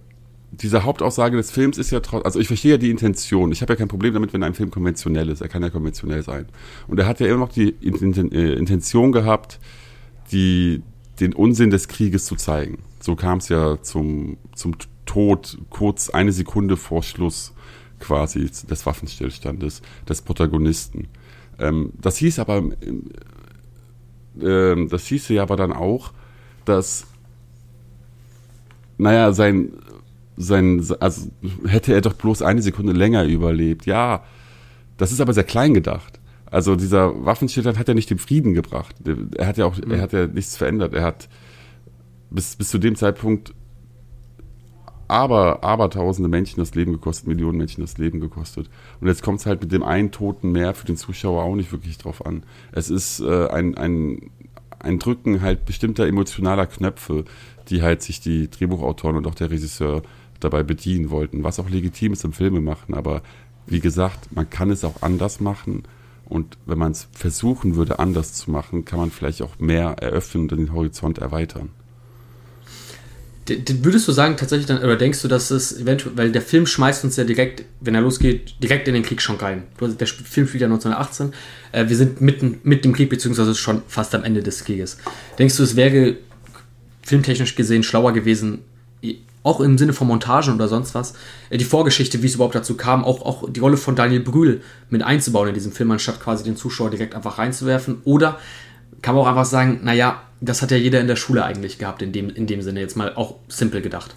diese 0.52 0.84
Hauptaussage 0.84 1.36
des 1.36 1.50
Films 1.50 1.78
ist 1.78 1.90
ja 1.90 2.00
trotzdem, 2.00 2.24
also 2.24 2.40
ich 2.40 2.46
verstehe 2.46 2.72
ja 2.72 2.78
die 2.78 2.90
Intention. 2.90 3.52
Ich 3.52 3.62
habe 3.62 3.72
ja 3.72 3.76
kein 3.76 3.88
Problem 3.88 4.14
damit, 4.14 4.32
wenn 4.32 4.42
ein 4.42 4.54
Film 4.54 4.70
konventionell 4.70 5.28
ist. 5.28 5.40
Er 5.40 5.48
kann 5.48 5.62
ja 5.62 5.70
konventionell 5.70 6.22
sein. 6.22 6.46
Und 6.86 6.98
er 6.98 7.06
hat 7.06 7.20
ja 7.20 7.26
immer 7.26 7.38
noch 7.38 7.52
die 7.52 7.74
äh, 7.82 8.52
Intention 8.54 9.12
gehabt, 9.12 9.58
die, 10.32 10.82
den 11.20 11.32
Unsinn 11.32 11.70
des 11.70 11.88
Krieges 11.88 12.26
zu 12.26 12.36
zeigen. 12.36 12.78
So 13.00 13.16
kam 13.16 13.38
es 13.38 13.48
ja 13.48 13.80
zum, 13.82 14.36
zum 14.54 14.76
Tod 15.04 15.58
kurz 15.70 16.10
eine 16.10 16.32
Sekunde 16.32 16.76
vor 16.76 17.02
Schluss 17.02 17.52
quasi 18.00 18.50
des 18.68 18.86
Waffenstillstandes 18.86 19.82
des 20.08 20.22
Protagonisten. 20.22 21.08
Ähm, 21.58 21.92
das 22.00 22.16
hieß 22.18 22.38
aber, 22.38 22.62
äh, 24.40 24.86
das 24.86 25.06
hieße 25.06 25.34
ja 25.34 25.42
aber 25.42 25.56
dann 25.56 25.72
auch, 25.72 26.12
dass 26.64 27.06
naja, 28.98 29.32
sein, 29.32 29.72
sein, 30.36 30.84
also 31.00 31.30
hätte 31.66 31.94
er 31.94 32.00
doch 32.00 32.14
bloß 32.14 32.42
eine 32.42 32.62
Sekunde 32.62 32.92
länger 32.92 33.24
überlebt. 33.24 33.86
Ja, 33.86 34.24
das 34.96 35.12
ist 35.12 35.20
aber 35.20 35.32
sehr 35.32 35.44
klein 35.44 35.74
gedacht. 35.74 36.20
Also 36.50 36.76
dieser 36.76 37.24
Waffenstillstand 37.24 37.78
hat 37.78 37.88
ja 37.88 37.94
nicht 37.94 38.10
den 38.10 38.18
Frieden 38.18 38.54
gebracht. 38.54 38.94
Er 39.36 39.46
hat 39.46 39.56
ja 39.56 39.66
auch, 39.66 39.76
mhm. 39.76 39.90
er 39.90 40.00
hat 40.00 40.12
ja 40.12 40.26
nichts 40.26 40.56
verändert. 40.56 40.94
Er 40.94 41.02
hat 41.02 41.28
bis, 42.30 42.56
bis 42.56 42.68
zu 42.68 42.78
dem 42.78 42.96
Zeitpunkt 42.96 43.54
aber, 45.08 45.62
aber 45.62 45.88
tausende 45.90 46.28
Menschen 46.28 46.58
das 46.58 46.74
Leben 46.74 46.92
gekostet, 46.92 47.28
Millionen 47.28 47.58
Menschen 47.58 47.80
das 47.80 47.96
Leben 47.98 48.20
gekostet. 48.20 48.68
Und 49.00 49.06
jetzt 49.06 49.22
kommt 49.22 49.40
es 49.40 49.46
halt 49.46 49.60
mit 49.60 49.72
dem 49.72 49.82
einen 49.82 50.10
Toten 50.10 50.50
mehr 50.50 50.74
für 50.74 50.86
den 50.86 50.96
Zuschauer 50.96 51.44
auch 51.44 51.54
nicht 51.54 51.70
wirklich 51.72 51.98
drauf 51.98 52.26
an. 52.26 52.42
Es 52.72 52.90
ist 52.90 53.20
äh, 53.20 53.48
ein, 53.48 53.76
ein, 53.76 54.30
ein 54.80 54.98
Drücken 54.98 55.42
halt 55.42 55.64
bestimmter 55.64 56.06
emotionaler 56.06 56.66
Knöpfe, 56.66 57.24
die 57.68 57.82
halt 57.82 58.02
sich 58.02 58.20
die 58.20 58.50
Drehbuchautoren 58.50 59.16
und 59.16 59.26
auch 59.26 59.34
der 59.34 59.50
Regisseur 59.50 60.02
dabei 60.40 60.62
bedienen 60.62 61.10
wollten, 61.10 61.44
was 61.44 61.58
auch 61.58 61.68
legitim 61.68 62.12
ist 62.12 62.24
im 62.24 62.32
Filme 62.32 62.60
machen. 62.60 62.94
Aber 62.94 63.22
wie 63.66 63.80
gesagt, 63.80 64.34
man 64.34 64.48
kann 64.48 64.70
es 64.70 64.84
auch 64.84 65.02
anders 65.02 65.40
machen. 65.40 65.82
Und 66.24 66.58
wenn 66.66 66.78
man 66.78 66.92
es 66.92 67.08
versuchen 67.12 67.76
würde, 67.76 67.98
anders 67.98 68.34
zu 68.34 68.50
machen, 68.50 68.84
kann 68.84 68.98
man 68.98 69.10
vielleicht 69.10 69.42
auch 69.42 69.58
mehr 69.58 69.96
eröffnen 70.00 70.42
und 70.42 70.50
den 70.52 70.72
Horizont 70.72 71.18
erweitern. 71.18 71.70
Würdest 73.48 74.08
du 74.08 74.12
sagen, 74.12 74.36
tatsächlich 74.36 74.66
dann, 74.66 74.82
oder 74.82 74.96
denkst 74.96 75.22
du, 75.22 75.28
dass 75.28 75.52
es 75.52 75.78
eventuell, 75.78 76.16
weil 76.16 76.32
der 76.32 76.42
Film 76.42 76.66
schmeißt 76.66 77.04
uns 77.04 77.16
ja 77.16 77.22
direkt, 77.22 77.64
wenn 77.80 77.94
er 77.94 78.00
losgeht, 78.00 78.56
direkt 78.60 78.88
in 78.88 78.94
den 78.94 79.04
Krieg 79.04 79.22
schon 79.22 79.36
rein. 79.36 79.62
Der 79.80 80.06
Film 80.08 80.48
spielt 80.48 80.62
ja 80.62 80.66
1918. 80.66 81.32
Äh, 81.70 81.88
wir 81.88 81.96
sind 81.96 82.20
mitten 82.20 82.58
mit 82.64 82.84
dem 82.84 82.92
Krieg, 82.92 83.08
beziehungsweise 83.08 83.54
schon 83.54 83.82
fast 83.86 84.16
am 84.16 84.24
Ende 84.24 84.42
des 84.42 84.64
Krieges. 84.64 84.98
Denkst 85.38 85.56
du, 85.56 85.62
es 85.62 85.76
wäre 85.76 86.16
filmtechnisch 87.02 87.54
gesehen 87.54 87.84
schlauer 87.84 88.12
gewesen, 88.12 88.64
auch 89.46 89.60
im 89.60 89.78
Sinne 89.78 89.92
von 89.92 90.08
Montagen 90.08 90.54
oder 90.54 90.68
sonst 90.68 90.94
was, 90.94 91.14
äh, 91.50 91.58
die 91.58 91.64
Vorgeschichte, 91.64 92.22
wie 92.22 92.26
es 92.26 92.34
überhaupt 92.34 92.54
dazu 92.54 92.76
kam, 92.76 93.04
auch, 93.04 93.22
auch 93.22 93.50
die 93.50 93.60
Rolle 93.60 93.76
von 93.76 93.94
Daniel 93.94 94.20
Brühl 94.20 94.60
mit 94.90 95.02
einzubauen 95.02 95.48
in 95.48 95.54
diesem 95.54 95.72
Film, 95.72 95.90
anstatt 95.92 96.20
quasi 96.20 96.44
den 96.44 96.56
Zuschauer 96.56 96.90
direkt 96.90 97.14
einfach 97.14 97.38
reinzuwerfen. 97.38 97.98
Oder 98.04 98.38
kann 99.02 99.14
man 99.14 99.24
auch 99.24 99.28
einfach 99.28 99.44
sagen, 99.44 99.80
naja, 99.84 100.22
das 100.40 100.62
hat 100.62 100.70
ja 100.70 100.76
jeder 100.76 101.00
in 101.00 101.06
der 101.06 101.16
Schule 101.16 101.44
eigentlich 101.44 101.78
gehabt, 101.78 102.02
in 102.02 102.12
dem, 102.12 102.28
in 102.28 102.46
dem 102.46 102.60
Sinne, 102.60 102.80
jetzt 102.80 102.96
mal 102.96 103.14
auch 103.14 103.36
simpel 103.48 103.80
gedacht. 103.80 104.14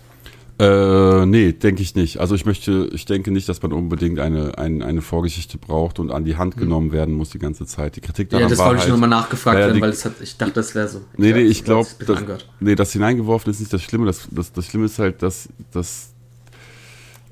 Äh, 0.59 1.25
nee, 1.25 1.53
denke 1.53 1.81
ich 1.81 1.95
nicht. 1.95 2.19
Also 2.19 2.35
ich 2.35 2.45
möchte, 2.45 2.89
ich 2.91 3.05
denke 3.05 3.31
nicht, 3.31 3.47
dass 3.47 3.61
man 3.61 3.71
unbedingt 3.71 4.19
eine, 4.19 4.57
eine, 4.57 4.85
eine 4.85 5.01
Vorgeschichte 5.01 5.57
braucht 5.57 5.99
und 5.99 6.11
an 6.11 6.25
die 6.25 6.35
Hand 6.35 6.55
hm. 6.55 6.63
genommen 6.63 6.91
werden 6.91 7.15
muss 7.15 7.29
die 7.29 7.39
ganze 7.39 7.65
Zeit. 7.65 7.95
Die 7.95 8.01
Kritik 8.01 8.29
daran 8.29 8.43
Ja, 8.43 8.49
das 8.49 8.59
wollte 8.59 8.75
ich 8.75 8.81
halt, 8.81 8.89
nur 8.89 8.97
mal 8.97 9.07
nachgefragt 9.07 9.57
äh, 9.57 9.67
werden, 9.67 9.81
weil 9.81 9.93
hat, 9.93 10.13
ich 10.21 10.35
dachte, 10.35 10.53
das 10.55 10.75
wäre 10.75 10.89
so. 10.89 11.01
Nee, 11.15 11.31
nee, 11.31 11.43
ich 11.43 11.63
glaube, 11.63 11.87
das, 12.05 12.23
nee, 12.59 12.75
das 12.75 12.91
hineingeworfen 12.91 13.51
ist 13.51 13.61
nicht 13.61 13.71
das 13.71 13.81
Schlimme. 13.81 14.05
Das, 14.05 14.27
das, 14.31 14.51
das 14.51 14.65
Schlimme 14.65 14.87
ist 14.87 14.99
halt, 14.99 15.23
dass, 15.23 15.47
dass, 15.71 16.11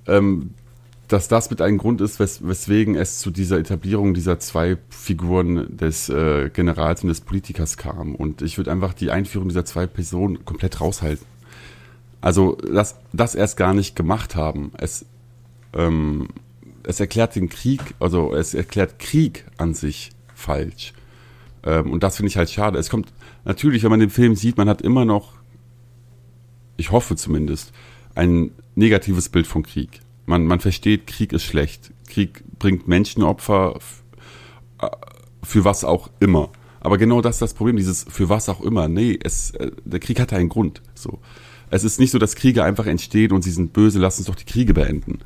ähm, 0.06 0.52
dass 1.10 1.28
das 1.28 1.50
mit 1.50 1.62
einem 1.62 1.80
Grund 1.80 2.00
ist, 2.00 2.22
wes 2.22 2.48
weswegen 2.48 2.96
es 2.96 3.20
zu 3.20 3.30
dieser 3.30 3.60
Etablierung 3.60 4.14
dieser 4.14 4.40
zwei 4.40 4.78
Figuren 4.90 5.76
des 5.76 6.08
äh, 6.08 6.50
Generals 6.54 7.04
und 7.04 7.10
des 7.10 7.20
Politikers 7.20 7.76
kam. 7.76 8.16
Und 8.16 8.42
ich 8.42 8.58
würde 8.58 8.72
einfach 8.72 8.94
die 8.94 9.12
Einführung 9.12 9.50
dieser 9.50 9.66
zwei 9.66 9.86
Personen 9.86 10.46
komplett 10.46 10.80
raushalten. 10.80 11.26
Also, 12.28 12.56
dass 12.56 13.00
das 13.14 13.36
erst 13.36 13.56
gar 13.56 13.74
nicht 13.74 13.96
gemacht 13.96 14.36
haben. 14.36 14.74
Es, 14.78 15.06
ähm, 15.72 16.28
es 16.84 17.00
erklärt 17.00 17.38
den 17.38 17.48
Krieg, 17.48 17.80
also 18.02 18.36
es 18.36 18.54
erklärt 18.54 19.00
Krieg 19.00 19.46
an 19.56 19.74
sich 19.74 20.10
falsch. 20.36 20.92
Ähm, 21.64 21.90
und 21.90 22.04
das 22.04 22.18
finde 22.18 22.28
ich 22.28 22.36
halt 22.36 22.50
schade. 22.50 22.80
Es 22.80 22.90
kommt 22.90 23.14
natürlich, 23.46 23.84
wenn 23.84 23.92
man 23.92 24.02
den 24.02 24.10
Film 24.10 24.36
sieht, 24.36 24.58
man 24.58 24.68
hat 24.68 24.82
immer 24.82 25.06
noch, 25.06 25.36
ich 26.76 26.92
hoffe 26.92 27.16
zumindest, 27.16 27.72
ein 28.14 28.52
negatives 28.76 29.30
Bild 29.30 29.48
von 29.48 29.64
Krieg. 29.64 30.02
Man, 30.26 30.48
man 30.48 30.60
versteht, 30.60 31.08
Krieg 31.08 31.32
ist 31.32 31.46
schlecht. 31.46 31.94
Krieg 32.10 32.44
bringt 32.60 32.90
Menschenopfer 32.90 33.80
äh, 34.82 34.88
für 35.44 35.64
was 35.64 35.86
auch 35.86 36.10
immer. 36.20 36.50
Aber 36.82 36.98
genau 36.98 37.22
das 37.22 37.38
ist 37.38 37.42
das 37.42 37.54
Problem, 37.54 37.78
dieses 37.78 38.04
für 38.04 38.28
was 38.28 38.50
auch 38.50 38.60
immer. 38.60 38.90
Nee, 38.90 39.18
es, 39.24 39.52
äh, 39.52 39.72
der 39.86 40.02
Krieg 40.02 40.20
hatte 40.20 40.36
einen 40.36 40.50
Grund. 40.50 40.82
So. 40.94 41.22
Es 41.70 41.84
ist 41.84 42.00
nicht 42.00 42.12
so, 42.12 42.20
dass 42.20 42.36
Kriege 42.36 42.64
einfach 42.64 42.86
entstehen 42.86 43.32
und 43.32 43.44
sie 43.44 43.52
sind 43.52 43.74
böse, 43.74 44.00
lass 44.00 44.18
uns 44.18 44.28
doch 44.28 44.36
die 44.36 44.46
Kriege 44.46 44.74
beenden. 44.74 45.20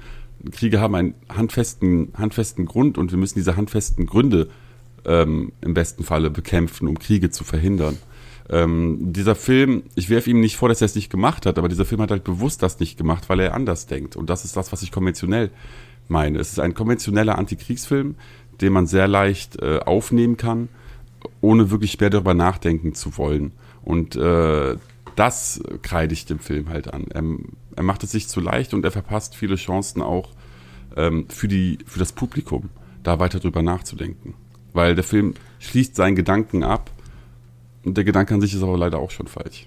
Kriege 0.52 0.80
haben 0.80 0.96
einen 0.96 1.14
handfesten, 1.30 2.14
handfesten 2.18 2.66
Grund 2.66 2.98
und 2.98 3.12
wir 3.12 3.20
müssen 3.20 3.38
diese 3.38 3.56
handfesten 3.58 4.08
Gründe 4.08 4.50
ähm, 5.06 5.52
im 5.62 5.74
besten 5.74 6.04
Falle 6.04 6.30
bekämpfen, 6.30 6.88
um 6.88 6.98
Kriege 6.98 7.30
zu 7.30 7.44
verhindern. 7.44 7.98
Ähm, 8.50 9.14
dieser 9.14 9.36
Film, 9.36 9.84
ich 9.96 10.10
werfe 10.10 10.30
ihm 10.32 10.42
nicht 10.42 10.58
vor, 10.58 10.70
dass 10.70 10.82
er 10.82 10.86
es 10.86 10.96
nicht 10.96 11.10
gemacht 11.10 11.46
hat, 11.46 11.58
aber 11.58 11.70
dieser 11.70 11.86
Film 11.86 12.02
hat 12.02 12.12
halt 12.12 12.24
bewusst 12.24 12.64
das 12.64 12.80
nicht 12.80 12.98
gemacht, 12.98 13.30
weil 13.30 13.40
er 13.40 13.54
anders 13.54 13.86
denkt. 13.86 14.16
Und 14.16 14.30
das 14.30 14.44
ist 14.44 14.58
das, 14.58 14.72
was 14.72 14.82
ich 14.82 14.92
konventionell 14.92 15.52
meine. 16.08 16.40
Es 16.40 16.52
ist 16.52 16.60
ein 16.60 16.74
konventioneller 16.74 17.38
Antikriegsfilm, 17.38 18.16
den 18.60 18.74
man 18.74 18.88
sehr 18.88 19.08
leicht 19.08 19.62
äh, 19.62 19.80
aufnehmen 19.80 20.38
kann, 20.38 20.70
ohne 21.40 21.72
wirklich 21.72 22.00
mehr 22.00 22.10
darüber 22.10 22.34
nachdenken 22.34 22.94
zu 22.94 23.18
wollen. 23.18 23.52
Und 23.84 24.16
äh, 24.16 24.76
das 25.16 25.62
kreide 25.82 26.14
ich 26.14 26.26
dem 26.26 26.40
Film 26.40 26.70
halt 26.70 26.94
an. 26.94 27.06
Er, 27.10 27.24
er, 27.76 27.84
macht 27.84 28.04
es 28.04 28.12
sich 28.12 28.28
zu 28.28 28.40
leicht 28.40 28.74
und 28.74 28.84
er 28.86 28.92
verpasst 28.92 29.36
viele 29.36 29.56
Chancen 29.56 30.02
auch 30.02 30.30
ähm, 30.96 31.26
für, 31.30 31.48
die, 31.48 31.80
für 31.86 32.00
das 32.00 32.12
Publikum, 32.12 32.70
da 33.04 33.20
weiter 33.20 33.40
drüber 33.40 33.62
nachzudenken. 33.62 34.36
Weil 34.74 34.96
der 34.96 35.04
Film 35.04 35.34
schließt 35.60 35.96
seinen 35.96 36.16
Gedanken 36.16 36.64
ab 36.64 36.92
und 37.84 37.98
der 37.98 38.04
Gedanke 38.04 38.34
an 38.34 38.42
sich 38.42 38.54
ist 38.54 38.64
aber 38.64 38.78
leider 38.78 39.00
auch 39.00 39.12
schon 39.12 39.28
falsch. 39.28 39.66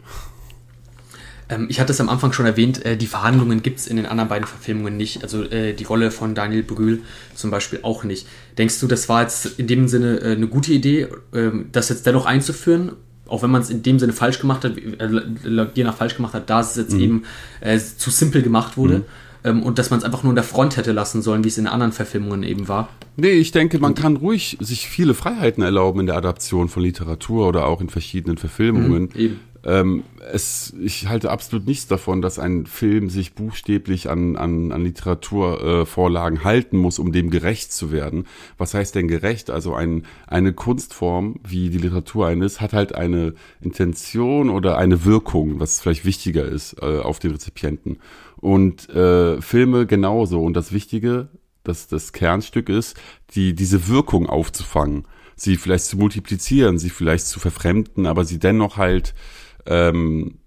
Ähm, 1.49 1.67
ich 1.69 1.81
hatte 1.81 1.93
es 1.93 2.01
am 2.01 2.09
Anfang 2.09 2.33
schon 2.33 2.47
erwähnt, 2.47 2.85
äh, 2.85 2.97
die 2.97 3.07
Verhandlungen 3.07 3.63
gibt 3.63 3.81
es 3.81 3.87
in 3.87 3.97
den 3.97 4.07
anderen 4.07 4.29
beiden 4.29 4.47
Verfilmungen 4.47 4.97
nicht. 4.97 5.23
Also 5.23 5.43
äh, 5.45 5.75
die 5.75 5.85
Rolle 5.85 6.11
von 6.11 6.35
Daniel 6.35 6.63
Brühl 6.63 7.03
zum 7.35 7.51
Beispiel 7.51 7.81
auch 7.83 8.05
nicht. 8.05 8.27
Denkst 8.57 8.81
du, 8.81 8.87
das 8.87 9.09
war 9.09 9.23
jetzt 9.23 9.59
in 9.59 9.67
dem 9.67 9.89
Sinne 9.89 10.21
äh, 10.21 10.33
eine 10.33 10.49
gute 10.49 10.73
Idee, 10.73 11.09
ähm, 11.35 11.69
das 11.73 11.89
jetzt 11.89 12.07
dennoch 12.07 12.27
einzuführen? 12.27 12.93
Auch 13.27 13.43
wenn 13.43 13.51
man 13.51 13.63
es 13.63 13.71
in 13.71 13.83
dem 13.83 13.99
Sinne 13.99 14.13
falsch 14.13 14.39
gemacht 14.39 14.65
hat, 14.65 14.77
äh, 14.77 15.67
je 15.75 15.85
nach 15.85 15.97
falsch 15.97 16.17
gemacht 16.17 16.35
hat, 16.35 16.51
da 16.51 16.61
es 16.61 16.77
jetzt 16.77 16.93
mhm. 16.93 17.01
eben 17.01 17.23
äh, 17.61 17.79
zu 17.79 18.11
simpel 18.11 18.43
gemacht 18.43 18.77
wurde. 18.77 18.99
Mhm. 18.99 19.05
Ähm, 19.45 19.63
und 19.63 19.79
dass 19.79 19.91
man 19.91 19.99
es 19.99 20.05
einfach 20.05 20.23
nur 20.23 20.33
in 20.33 20.37
der 20.37 20.45
Front 20.45 20.77
hätte 20.77 20.93
lassen 20.93 21.21
sollen, 21.21 21.45
wie 21.45 21.49
es 21.49 21.59
in 21.59 21.67
anderen 21.67 21.93
Verfilmungen 21.93 22.43
eben 22.43 22.67
war. 22.67 22.89
Nee, 23.17 23.33
ich 23.33 23.53
denke, 23.53 23.79
man 23.79 23.95
kann 23.95 24.17
ruhig 24.17 24.57
sich 24.61 24.89
viele 24.89 25.15
Freiheiten 25.15 25.63
erlauben 25.63 26.01
in 26.01 26.07
der 26.07 26.17
Adaption 26.17 26.69
von 26.69 26.83
Literatur 26.83 27.47
oder 27.47 27.67
auch 27.67 27.81
in 27.81 27.89
verschiedenen 27.89 28.39
Verfilmungen. 28.39 29.11
Mhm, 29.15 29.21
eben. 29.21 29.41
Ähm, 29.64 30.05
es, 30.31 30.74
ich 30.81 31.09
halte 31.09 31.31
absolut 31.31 31.66
nichts 31.66 31.87
davon, 31.87 32.20
dass 32.20 32.38
ein 32.38 32.66
Film 32.66 33.09
sich 33.09 33.35
buchstäblich 33.35 34.11
an, 34.11 34.37
an, 34.37 34.72
an 34.72 34.85
Literaturvorlagen 34.85 36.40
äh, 36.40 36.44
halten 36.44 36.77
muss, 36.77 36.98
um 36.98 37.12
dem 37.12 37.31
gerecht 37.31 37.72
zu 37.72 37.90
werden. 37.90 38.27
Was 38.59 38.74
heißt 38.74 38.94
denn 38.94 39.09
gerecht? 39.09 39.50
Also 39.50 39.74
ein, 39.74 40.05
eine 40.27 40.53
Kunstform, 40.53 41.40
wie 41.46 41.70
die 41.70 41.79
Literatur 41.79 42.27
eine 42.27 42.44
ist, 42.44 42.61
hat 42.61 42.74
halt 42.74 42.94
eine 42.94 43.35
Intention 43.62 44.50
oder 44.50 44.77
eine 44.77 45.05
Wirkung, 45.05 45.61
was 45.61 45.81
vielleicht 45.81 46.05
wichtiger 46.05 46.44
ist 46.44 46.77
äh, 46.83 46.98
auf 46.98 47.18
den 47.18 47.33
Rezipienten. 47.33 47.98
Und 48.37 48.90
äh, 48.90 49.40
Filme 49.40 49.87
genauso. 49.87 50.42
Und 50.44 50.55
das 50.55 50.72
Wichtige, 50.72 51.29
das, 51.62 51.87
das 51.87 52.12
Kernstück 52.12 52.68
ist, 52.68 53.00
die, 53.35 53.55
diese 53.55 53.88
Wirkung 53.88 54.27
aufzufangen 54.27 55.07
sie 55.37 55.57
vielleicht 55.57 55.87
zu 55.87 55.96
multiplizieren, 55.96 56.79
sie 56.79 56.90
vielleicht 56.90 57.27
zu 57.27 57.40
verfremden, 57.40 58.07
aber 58.07 58.24
sie 58.24 58.38
dennoch 58.38 58.77
halt 58.77 59.14
ähm, 59.66 60.38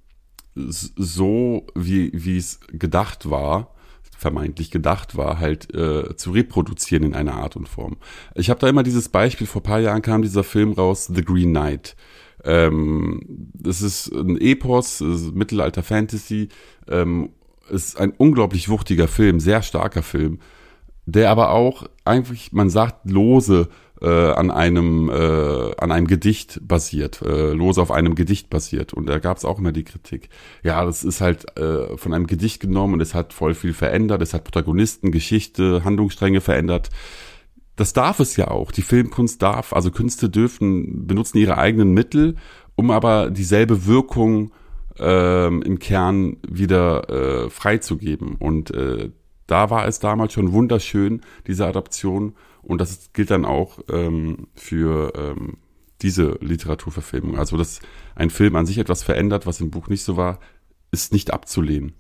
so, 0.56 1.68
wie, 1.76 2.12
wie 2.14 2.38
es 2.38 2.60
gedacht 2.68 3.30
war, 3.30 3.74
vermeintlich 4.18 4.72
gedacht 4.72 5.16
war, 5.16 5.40
halt 5.40 5.74
äh, 5.76 6.16
zu 6.16 6.32
reproduzieren 6.32 7.04
in 7.04 7.14
einer 7.14 7.36
Art 7.36 7.56
und 7.56 7.70
Form. 7.70 7.98
Ich 8.34 8.50
habe 8.50 8.60
da 8.60 8.68
immer 8.68 8.84
dieses 8.84 9.10
Beispiel, 9.10 9.46
vor 9.46 9.62
paar 9.62 9.80
Jahren 9.80 10.02
kam 10.02 10.24
dieser 10.24 10.44
Film 10.44 10.72
raus, 10.74 11.10
The 11.14 11.24
Green 11.24 11.52
Knight. 11.52 11.96
Ähm, 12.44 13.22
das 13.54 13.82
ist 13.82 14.12
ein 14.12 14.40
Epos, 14.40 15.02
ist 15.02 15.36
Mittelalter 15.36 15.84
Fantasy, 15.84 16.50
ähm, 16.88 17.30
ist 17.70 18.00
ein 18.00 18.12
unglaublich 18.18 18.70
wuchtiger 18.70 19.08
Film, 19.08 19.40
sehr 19.40 19.62
starker 19.62 20.02
Film, 20.02 20.40
der 21.08 21.32
aber 21.32 21.52
auch 21.52 21.86
eigentlich, 22.04 22.52
man 22.52 22.70
sagt, 22.70 23.10
lose 23.10 23.70
äh, 24.02 24.32
an 24.32 24.52
einem 24.52 25.10
äh, 25.10 25.76
an 25.78 25.92
einem 25.92 26.06
Gedicht 26.06 26.60
basiert, 26.68 27.22
äh, 27.22 27.54
los 27.54 27.78
auf 27.78 27.92
einem 27.92 28.14
Gedicht 28.14 28.50
basiert. 28.50 28.94
Und 28.94 29.08
da 29.08 29.18
gab 29.18 29.38
es 29.38 29.46
auch 29.46 29.58
immer 29.58 29.72
die 29.72 29.86
Kritik. 29.86 30.30
Ja, 30.64 30.84
das 30.84 31.04
ist 31.06 31.22
halt 31.22 31.58
äh, 31.58 31.98
von 31.98 32.14
einem 32.14 32.28
Gedicht 32.28 32.60
genommen 32.60 32.96
und 32.96 33.02
es 33.02 33.16
hat 33.16 33.34
voll 33.34 33.56
viel 33.56 33.74
verändert. 33.74 34.22
Es 34.22 34.34
hat 34.34 34.44
Protagonisten, 34.44 35.12
Geschichte, 35.12 35.84
Handlungsstränge 35.86 36.42
verändert. 36.42 36.90
Das 37.78 37.94
darf 37.94 38.20
es 38.20 38.36
ja 38.36 38.50
auch. 38.50 38.72
Die 38.72 38.82
Filmkunst 38.82 39.42
darf, 39.42 39.72
also 39.72 39.90
Künste 39.92 40.30
dürfen 40.30 41.08
benutzen 41.08 41.38
ihre 41.38 41.58
eigenen 41.58 41.94
Mittel, 41.94 42.36
um 42.76 42.92
aber 42.92 43.32
dieselbe 43.32 43.86
Wirkung 43.86 44.52
ähm, 45.00 45.62
im 45.62 45.80
Kern 45.80 46.38
wieder 46.48 47.10
äh, 47.46 47.50
freizugeben. 47.50 48.36
Und 48.36 48.72
äh, 48.72 49.12
da 49.48 49.70
war 49.70 49.88
es 49.88 50.00
damals 50.00 50.34
schon 50.34 50.52
wunderschön, 50.52 51.22
diese 51.48 51.66
Adaption. 51.66 52.36
Und 52.62 52.80
das 52.80 53.12
gilt 53.14 53.32
dann 53.32 53.46
auch 53.46 53.80
ähm, 53.90 54.48
für 54.56 55.14
ähm, 55.16 55.58
diese 56.02 56.38
Literaturverfilmung. 56.42 57.40
Also, 57.40 57.58
dass 57.58 57.80
ein 58.16 58.30
Film 58.30 58.56
an 58.56 58.66
sich 58.66 58.78
etwas 58.78 59.04
verändert, 59.04 59.46
was 59.46 59.62
im 59.62 59.72
Buch 59.72 59.88
nicht 59.88 60.04
so 60.04 60.18
war, 60.18 60.40
ist 60.92 61.14
nicht 61.14 61.32
abzulehnen. 61.32 61.94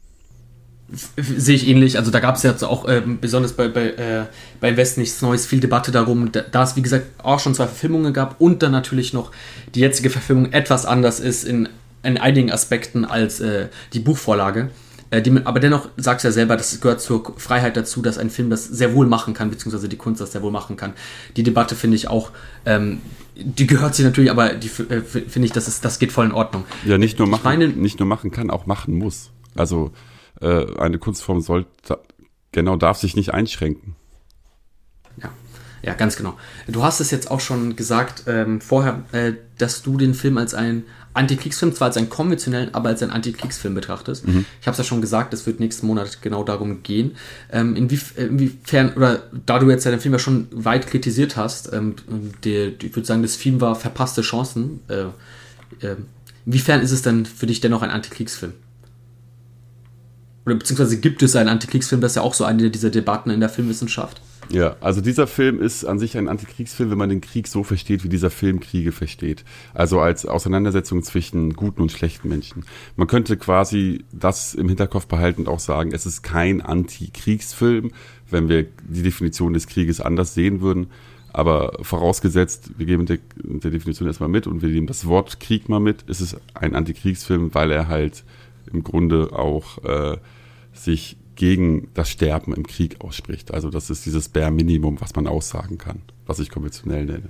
Sehe 1.18 1.56
ich 1.56 1.68
ähnlich. 1.68 1.98
Also 1.98 2.12
da 2.12 2.22
gab 2.22 2.36
es 2.36 2.44
jetzt 2.44 2.64
auch 2.64 2.88
äh, 2.88 3.02
besonders 3.02 3.54
bei, 3.54 3.68
bei, 3.68 3.90
äh, 3.90 4.26
bei 4.62 4.70
Invest 4.70 4.98
nichts 4.98 5.22
Neues 5.22 5.46
viel 5.46 5.60
Debatte 5.60 5.92
darum, 5.92 6.32
da, 6.32 6.42
da, 6.42 6.64
es 6.64 6.78
wie 6.78 6.82
gesagt 6.82 7.08
auch 7.22 7.42
schon 7.42 7.54
zwei 7.54 7.66
Verfilmungen 7.66 8.14
gab 8.14 8.40
und 8.40 8.64
dann 8.64 8.72
natürlich 8.72 9.12
noch 9.12 9.32
die 9.76 9.82
jetzige 9.82 10.10
Verfilmung 10.10 10.54
etwas 10.54 10.86
anders 10.86 11.20
ist 11.20 11.44
in, 11.44 11.68
in 12.04 12.18
einigen 12.18 12.52
Aspekten 12.52 13.04
als 13.04 13.42
äh, 13.42 13.68
die 13.92 14.00
Buchvorlage. 14.00 14.70
Äh, 15.10 15.22
die, 15.22 15.46
aber 15.46 15.60
dennoch 15.60 15.90
sagst 15.98 16.24
du 16.24 16.28
ja 16.28 16.32
selber, 16.32 16.58
das 16.58 16.80
gehört 16.82 17.02
zur 17.02 17.34
Freiheit 17.38 17.78
dazu, 17.78 18.02
dass 18.02 18.18
ein 18.18 18.30
Film 18.30 18.50
das 18.50 18.66
sehr 18.66 18.94
wohl 18.94 19.08
machen 19.08 19.34
kann, 19.34 19.50
beziehungsweise 19.50 19.90
die 19.90 19.98
Kunst 19.98 20.22
das 20.22 20.32
sehr 20.32 20.42
wohl 20.42 20.52
machen 20.52 20.76
kann. 20.76 20.94
Die 21.36 21.44
Debatte 21.44 21.76
finde 21.76 21.96
ich 21.96 22.08
auch, 22.08 22.32
ähm, 22.66 23.02
die 23.36 23.68
gehört 23.68 23.96
sich 23.96 24.06
natürlich, 24.06 24.32
aber 24.32 24.54
die 24.54 24.68
äh, 24.68 25.02
finde 25.02 25.46
ich, 25.46 25.52
das, 25.52 25.68
ist, 25.68 25.86
das 25.86 26.00
geht 26.00 26.12
voll 26.12 26.26
in 26.26 26.32
Ordnung. 26.32 26.66
Ja, 26.86 26.98
nicht 26.98 27.20
nur, 27.20 27.28
machen, 27.28 27.44
meine, 27.44 27.68
nicht 27.68 28.00
nur 28.00 28.08
machen 28.08 28.32
kann, 28.32 28.50
auch 28.50 28.66
machen 28.66 28.96
muss. 28.96 29.32
Also 29.56 29.92
äh, 30.42 30.66
eine 30.78 30.98
Kunstform 30.98 31.42
sollte, 31.42 32.00
genau, 32.52 32.76
darf 32.76 32.98
sich 32.98 33.16
nicht 33.16 33.34
einschränken. 33.34 33.96
Ja. 35.22 35.30
Ja, 35.84 35.94
ganz 35.94 36.18
genau. 36.18 36.36
Du 36.68 36.84
hast 36.84 37.00
es 37.00 37.12
jetzt 37.12 37.32
auch 37.32 37.40
schon 37.40 37.76
gesagt 37.76 38.24
ähm, 38.28 38.60
vorher, 38.60 39.04
äh, 39.12 39.34
dass 39.58 39.84
du 39.84 39.98
den 39.98 40.16
Film 40.16 40.38
als 40.38 40.54
ein 40.54 40.84
Antikriegsfilm 41.18 41.74
zwar 41.74 41.88
als 41.88 41.98
einen 41.98 42.10
konventionellen, 42.10 42.74
aber 42.74 42.90
als 42.90 43.02
einen 43.02 43.12
Antikriegsfilm 43.12 43.74
betrachtest. 43.76 44.28
Mhm. 44.28 44.46
Ich 44.62 44.68
habe 44.68 44.74
es 44.74 44.78
ja 44.78 44.84
schon 44.84 45.02
gesagt, 45.02 45.34
es 45.34 45.46
wird 45.46 45.60
nächsten 45.60 45.88
Monat 45.88 46.22
genau 46.22 46.44
darum 46.44 46.84
gehen. 46.84 47.16
Ähm, 47.52 47.76
inwief 47.76 48.18
inwiefern, 48.18 48.94
oder 48.96 49.24
da 49.46 49.60
du 49.60 49.70
jetzt 49.70 49.84
ja 49.84 49.92
den 49.92 50.00
Film 50.00 50.14
ja 50.14 50.20
schon 50.20 50.48
weit 50.52 50.88
kritisiert 50.88 51.36
hast, 51.36 51.74
ähm, 51.74 51.96
die, 52.44 52.76
ich 52.82 52.96
würde 52.96 53.06
sagen, 53.06 53.22
das 53.22 53.36
Film 53.36 53.60
war 53.60 53.76
verpasste 53.76 54.22
Chancen. 54.22 54.80
Äh, 54.88 55.86
äh, 55.86 55.96
inwiefern 56.46 56.82
ist 56.82 56.92
es 56.92 57.02
denn 57.02 57.26
für 57.26 57.48
dich 57.48 57.60
dennoch 57.60 57.82
ein 57.82 57.92
Antikriegsfilm? 57.92 58.54
Oder 60.46 60.56
beziehungsweise 60.56 60.98
gibt 61.00 61.22
es 61.24 61.36
einen 61.36 61.50
Antikriegsfilm? 61.50 62.00
Das 62.00 62.12
ist 62.14 62.16
ja 62.16 62.22
auch 62.22 62.34
so 62.34 62.46
eine 62.46 62.70
dieser 62.72 62.90
Debatten 62.90 63.32
in 63.32 63.42
der 63.42 63.50
Filmwissenschaft. 63.50 64.22
Ja, 64.50 64.78
also 64.80 65.02
dieser 65.02 65.28
Film 65.28 65.62
ist 65.62 65.84
an 65.84 66.00
sich 66.00 66.18
ein 66.18 66.30
Antikriegsfilm, 66.30 66.90
wenn 66.92 66.98
man 66.98 67.10
den 67.10 67.22
Krieg 67.22 67.48
so 67.48 67.64
versteht, 67.64 68.04
wie 68.04 68.10
dieser 68.10 68.30
Film 68.30 68.60
Kriege 68.60 68.92
versteht. 68.92 69.44
Also 69.74 70.00
als 70.00 70.26
Auseinandersetzung 70.26 71.04
zwischen 71.04 71.54
guten 71.54 71.82
und 71.82 71.92
schlechten 71.92 72.30
Menschen. 72.30 72.64
Man 72.96 73.08
könnte 73.08 73.36
quasi 73.36 74.06
das 74.14 74.54
im 74.54 74.70
Hinterkopf 74.70 75.08
behalten 75.08 75.42
und 75.42 75.50
auch 75.50 75.60
sagen, 75.60 75.92
es 75.92 76.06
ist 76.06 76.22
kein 76.22 76.62
Antikriegsfilm, 76.62 77.92
wenn 78.30 78.48
wir 78.48 78.68
die 78.88 79.04
Definition 79.04 79.54
des 79.54 79.68
Krieges 79.68 80.00
anders 80.00 80.34
sehen 80.34 80.62
würden. 80.62 80.88
Aber 81.34 81.78
vorausgesetzt, 81.82 82.72
wir 82.78 82.86
geben 82.86 83.06
der, 83.06 83.20
der 83.36 83.72
Definition 83.72 84.08
erstmal 84.08 84.30
mit 84.30 84.48
und 84.48 84.62
wir 84.62 84.70
nehmen 84.70 84.88
das 84.88 85.06
Wort 85.06 85.40
Krieg 85.40 85.68
mal 85.68 85.80
mit, 85.80 86.04
ist 86.04 86.22
es 86.22 86.38
ein 86.54 86.74
Antikriegsfilm, 86.74 87.54
weil 87.54 87.70
er 87.70 87.90
halt 87.90 88.24
im 88.72 88.84
Grunde 88.84 89.34
auch 89.34 89.84
äh, 89.84 90.18
sich 90.74 91.18
gegen 91.38 91.88
das 91.94 92.10
Sterben 92.10 92.54
im 92.54 92.68
Krieg 92.68 93.00
ausspricht. 93.00 93.54
Also 93.54 93.70
das 93.70 93.90
ist 93.90 94.06
dieses 94.06 94.28
Bare 94.28 94.52
Minimum, 94.52 95.00
was 95.00 95.16
man 95.16 95.28
aussagen 95.28 95.78
kann, 95.78 96.02
was 96.26 96.40
ich 96.40 96.50
konventionell 96.50 97.06
nenne. 97.06 97.30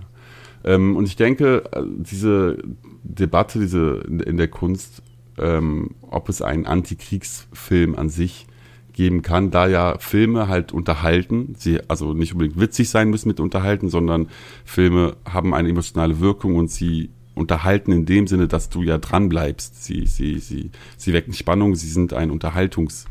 Ähm, 0.63 0.95
und 0.95 1.05
ich 1.05 1.17
denke, 1.17 1.65
äh, 1.71 1.83
diese 1.85 2.57
Debatte, 3.03 3.59
diese 3.59 4.03
in 4.07 4.37
der 4.37 4.47
Kunst, 4.47 5.03
ähm, 5.37 5.91
ob 6.01 6.29
es 6.29 6.41
einen 6.41 6.65
Antikriegsfilm 6.65 7.95
an 7.95 8.09
sich 8.09 8.47
geben 8.93 9.21
kann, 9.21 9.51
da 9.51 9.67
ja 9.67 9.97
Filme 9.99 10.47
halt 10.47 10.71
unterhalten, 10.71 11.53
sie 11.57 11.81
also 11.87 12.13
nicht 12.13 12.33
unbedingt 12.33 12.59
witzig 12.59 12.89
sein 12.89 13.09
müssen 13.09 13.27
mit 13.27 13.39
unterhalten, 13.39 13.89
sondern 13.89 14.29
Filme 14.65 15.17
haben 15.25 15.53
eine 15.53 15.69
emotionale 15.69 16.19
Wirkung 16.19 16.55
und 16.55 16.71
sie 16.71 17.11
unterhalten 17.35 17.91
in 17.91 18.05
dem 18.05 18.25
Sinne, 18.25 18.47
dass 18.47 18.69
du 18.69 18.81
ja 18.81 18.97
dran 18.97 19.29
bleibst. 19.29 19.83
Sie, 19.83 20.07
sie, 20.07 20.39
sie, 20.39 20.71
sie 20.95 21.13
wecken 21.13 21.33
Spannung, 21.33 21.75
sie 21.75 21.89
sind 21.89 22.13
ein 22.13 22.31
Unterhaltungs- 22.31 23.05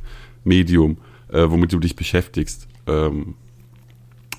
Medium, 0.47 0.99
äh, 1.31 1.45
womit 1.49 1.73
du 1.73 1.79
dich 1.79 1.97
beschäftigst. 1.97 2.69
Ähm, 2.87 3.35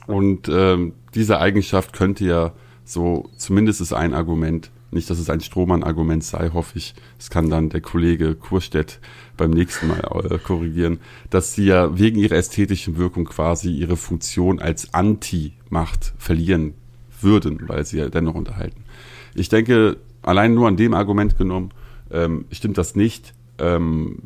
und 0.08 0.50
ähm, 0.50 0.93
diese 1.13 1.39
Eigenschaft 1.39 1.93
könnte 1.93 2.26
ja 2.26 2.54
so, 2.86 3.30
zumindest 3.36 3.82
ist 3.82 3.93
ein 3.93 4.13
Argument, 4.13 4.72
nicht, 4.89 5.10
dass 5.10 5.20
es 5.20 5.30
ein 5.30 5.41
Strohmann-Argument 5.41 6.24
sei, 6.24 6.50
hoffe 6.54 6.78
ich. 6.78 6.96
Das 7.17 7.30
kann 7.30 7.50
dann 7.50 7.70
der 7.70 7.82
Kollege 7.82 8.36
Kurstedt 8.36 9.00
beim 9.36 9.52
nächsten 9.52 9.89
Mal 9.89 10.00
äh, 10.32 10.38
korrigieren, 10.38 11.00
dass 11.30 11.54
sie 11.54 11.65
ja 11.65 12.00
wegen 12.00 12.17
ihrer 12.17 12.36
ästhetischen 12.36 12.98
Wirkung 12.98 13.26
quasi 13.26 13.70
ihre 13.70 13.98
Funktion 13.98 14.60
als 14.60 14.93
Anti-Macht 14.93 16.13
verlieren 16.17 16.74
würden, 17.22 17.67
weil 17.67 17.86
sie 17.86 17.98
ja 17.98 18.08
dennoch 18.10 18.36
unterhalten. 18.36 18.86
Ich 19.36 19.50
denke, 19.50 19.98
allein 20.22 20.54
nur 20.54 20.70
an 20.70 20.78
dem 20.78 20.93
Argument 20.93 21.38
genommen, 21.38 21.72
ähm, 22.10 22.46
stimmt 22.52 22.78
das 22.78 22.96
nicht. 22.96 23.34
Ähm, 23.60 24.20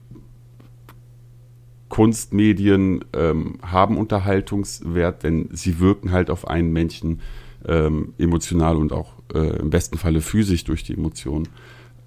Kunstmedien 1.91 3.03
ähm, 3.11 3.55
haben 3.61 3.97
Unterhaltungswert, 3.97 5.23
denn 5.23 5.49
sie 5.51 5.81
wirken 5.81 6.13
halt 6.13 6.29
auf 6.29 6.47
einen 6.47 6.71
Menschen 6.71 7.19
ähm, 7.67 8.13
emotional 8.17 8.77
und 8.77 8.93
auch 8.93 9.11
äh, 9.33 9.57
im 9.59 9.69
besten 9.69 9.97
Falle 9.97 10.21
physisch 10.21 10.63
durch 10.63 10.83
die 10.83 10.93
Emotionen. 10.93 11.49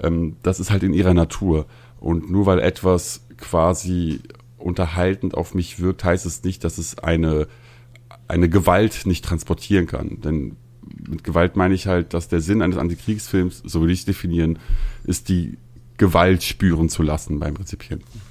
Ähm, 0.02 0.36
das 0.42 0.58
ist 0.58 0.70
halt 0.70 0.84
in 0.84 0.94
ihrer 0.94 1.12
Natur. 1.12 1.66
Und 2.00 2.30
nur 2.30 2.46
weil 2.46 2.60
etwas 2.60 3.26
quasi 3.36 4.20
unterhaltend 4.56 5.34
auf 5.34 5.54
mich 5.54 5.78
wirkt, 5.80 6.02
heißt 6.02 6.24
es 6.24 6.42
nicht, 6.44 6.64
dass 6.64 6.78
es 6.78 6.98
eine, 6.98 7.46
eine 8.26 8.48
Gewalt 8.48 9.04
nicht 9.04 9.22
transportieren 9.22 9.86
kann. 9.86 10.22
Denn 10.22 10.56
mit 11.06 11.24
Gewalt 11.24 11.56
meine 11.56 11.74
ich 11.74 11.88
halt, 11.88 12.14
dass 12.14 12.28
der 12.28 12.40
Sinn 12.40 12.62
eines 12.62 12.78
Antikriegsfilms, 12.78 13.62
so 13.66 13.80
würde 13.80 13.92
ich 13.92 13.98
es 13.98 14.04
definieren, 14.06 14.58
ist 15.04 15.28
die 15.28 15.58
Gewalt 15.98 16.42
spüren 16.42 16.88
zu 16.88 17.02
lassen 17.02 17.38
beim 17.38 17.54
Rezipienten 17.56 18.23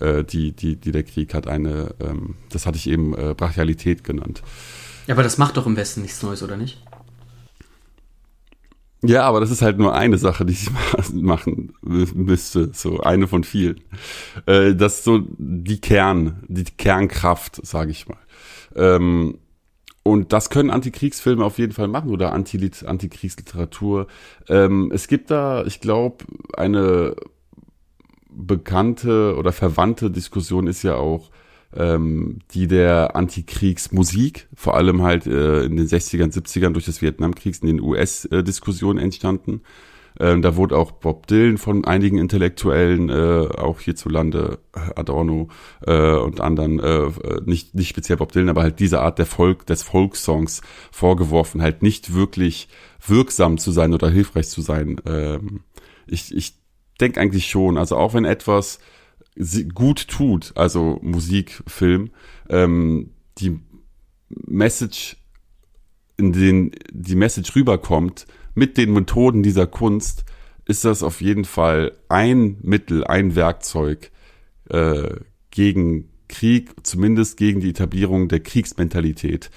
äh, 0.00 0.24
die, 0.24 0.52
die, 0.52 0.76
die 0.76 0.92
der 0.92 1.02
Krieg 1.02 1.34
hat. 1.34 1.46
Eine, 1.46 1.94
ähm, 2.00 2.36
das 2.50 2.66
hatte 2.66 2.76
ich 2.76 2.88
eben 2.88 3.14
äh, 3.14 3.34
Brachialität 3.36 4.04
genannt. 4.04 4.42
Ja, 5.06 5.14
aber 5.14 5.22
das 5.22 5.38
macht 5.38 5.56
doch 5.56 5.66
im 5.66 5.76
Westen 5.76 6.02
nichts 6.02 6.22
Neues, 6.22 6.42
oder 6.42 6.56
nicht? 6.56 6.82
Ja, 9.02 9.22
aber 9.22 9.40
das 9.40 9.50
ist 9.50 9.62
halt 9.62 9.78
nur 9.78 9.94
eine 9.94 10.18
Sache, 10.18 10.44
die 10.44 10.52
ich 10.52 10.68
machen 11.12 11.72
müsste, 11.82 12.70
so 12.74 13.00
eine 13.00 13.28
von 13.28 13.44
vielen. 13.44 13.80
Äh, 14.46 14.74
das 14.74 14.98
ist 14.98 15.04
so 15.04 15.22
die 15.38 15.80
Kern, 15.80 16.42
die 16.48 16.64
Kernkraft, 16.64 17.64
sage 17.66 17.92
ich 17.92 18.08
mal. 18.08 18.18
Ähm, 18.76 19.38
und 20.02 20.32
das 20.32 20.50
können 20.50 20.70
Antikriegsfilme 20.70 21.44
auf 21.44 21.58
jeden 21.58 21.72
Fall 21.72 21.88
machen 21.88 22.10
oder 22.10 22.32
Antikriegsliteratur. 22.32 24.06
Ähm, 24.48 24.90
es 24.94 25.08
gibt 25.08 25.30
da, 25.30 25.64
ich 25.64 25.80
glaube, 25.80 26.24
eine 26.54 27.16
bekannte 28.32 29.36
oder 29.36 29.52
verwandte 29.52 30.10
Diskussion 30.10 30.66
ist 30.66 30.82
ja 30.82 30.96
auch 30.96 31.30
ähm, 31.74 32.40
die 32.52 32.66
der 32.66 33.14
Antikriegsmusik, 33.16 34.48
vor 34.54 34.76
allem 34.76 35.02
halt 35.02 35.26
äh, 35.26 35.64
in 35.64 35.76
den 35.76 35.86
60ern, 35.86 36.32
70ern 36.32 36.72
durch 36.72 36.86
das 36.86 37.00
Vietnamkriegs 37.00 37.60
in 37.60 37.68
den 37.68 37.80
US-Diskussionen 37.80 38.98
entstanden. 38.98 39.62
Ähm, 40.18 40.42
da 40.42 40.56
wurde 40.56 40.76
auch 40.76 40.90
Bob 40.90 41.28
Dylan 41.28 41.56
von 41.56 41.84
einigen 41.84 42.18
Intellektuellen, 42.18 43.08
äh, 43.08 43.48
auch 43.56 43.80
hierzulande 43.80 44.58
äh, 44.74 44.80
Adorno 44.96 45.48
äh, 45.86 46.14
und 46.14 46.40
anderen, 46.40 46.80
äh, 46.80 47.10
nicht, 47.44 47.74
nicht 47.74 47.88
speziell 47.88 48.18
Bob 48.18 48.32
Dylan, 48.32 48.48
aber 48.48 48.62
halt 48.62 48.80
diese 48.80 49.00
Art 49.00 49.18
der 49.18 49.26
Volk, 49.26 49.66
des 49.66 49.82
Folksongs 49.84 50.62
vorgeworfen, 50.90 51.62
halt 51.62 51.82
nicht 51.82 52.12
wirklich 52.14 52.68
wirksam 53.06 53.58
zu 53.58 53.70
sein 53.70 53.94
oder 53.94 54.10
hilfreich 54.10 54.48
zu 54.48 54.60
sein. 54.60 55.00
Ähm, 55.06 55.60
ich 56.06 56.34
ich 56.34 56.59
denke 57.00 57.20
eigentlich 57.20 57.48
schon, 57.48 57.78
also 57.78 57.96
auch 57.96 58.14
wenn 58.14 58.24
etwas 58.24 58.78
gut 59.74 60.08
tut, 60.08 60.52
also 60.56 60.98
Musik, 61.02 61.62
Film, 61.66 62.10
ähm, 62.48 63.10
die 63.38 63.58
Message, 64.28 65.16
in 66.16 66.32
den 66.32 66.72
die 66.92 67.16
Message 67.16 67.54
rüberkommt, 67.56 68.26
mit 68.54 68.76
den 68.76 68.92
Methoden 68.92 69.42
dieser 69.42 69.66
Kunst, 69.66 70.24
ist 70.66 70.84
das 70.84 71.02
auf 71.02 71.20
jeden 71.20 71.44
Fall 71.44 71.92
ein 72.08 72.58
Mittel, 72.62 73.04
ein 73.04 73.34
Werkzeug 73.34 74.10
äh, 74.68 75.16
gegen 75.50 76.10
Krieg, 76.28 76.70
zumindest 76.84 77.36
gegen 77.36 77.60
die 77.60 77.70
Etablierung 77.70 78.28
der 78.28 78.40
Kriegsmentalität 78.40 79.50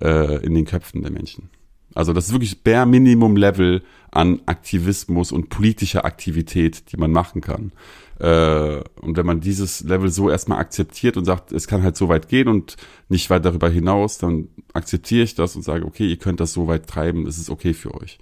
äh, 0.00 0.44
in 0.44 0.54
den 0.54 0.64
Köpfen 0.64 1.02
der 1.02 1.10
Menschen. 1.10 1.50
Also 1.94 2.12
das 2.12 2.26
ist 2.26 2.32
wirklich 2.32 2.62
bare 2.62 2.86
Minimum 2.86 3.36
Level 3.36 3.82
an 4.10 4.40
Aktivismus 4.46 5.32
und 5.32 5.48
politischer 5.48 6.04
Aktivität, 6.04 6.92
die 6.92 6.96
man 6.96 7.12
machen 7.12 7.40
kann. 7.40 7.72
Äh, 8.18 8.82
und 9.00 9.16
wenn 9.16 9.26
man 9.26 9.40
dieses 9.40 9.80
Level 9.82 10.10
so 10.10 10.30
erstmal 10.30 10.58
akzeptiert 10.58 11.16
und 11.16 11.24
sagt, 11.24 11.52
es 11.52 11.66
kann 11.66 11.82
halt 11.82 11.96
so 11.96 12.08
weit 12.08 12.28
gehen 12.28 12.48
und 12.48 12.76
nicht 13.08 13.30
weit 13.30 13.44
darüber 13.44 13.68
hinaus, 13.68 14.18
dann 14.18 14.48
akzeptiere 14.72 15.22
ich 15.22 15.34
das 15.34 15.56
und 15.56 15.62
sage, 15.62 15.86
okay, 15.86 16.06
ihr 16.06 16.18
könnt 16.18 16.40
das 16.40 16.52
so 16.52 16.66
weit 16.66 16.86
treiben, 16.86 17.26
es 17.26 17.38
ist 17.38 17.50
okay 17.50 17.72
für 17.72 17.94
euch. 17.94 18.18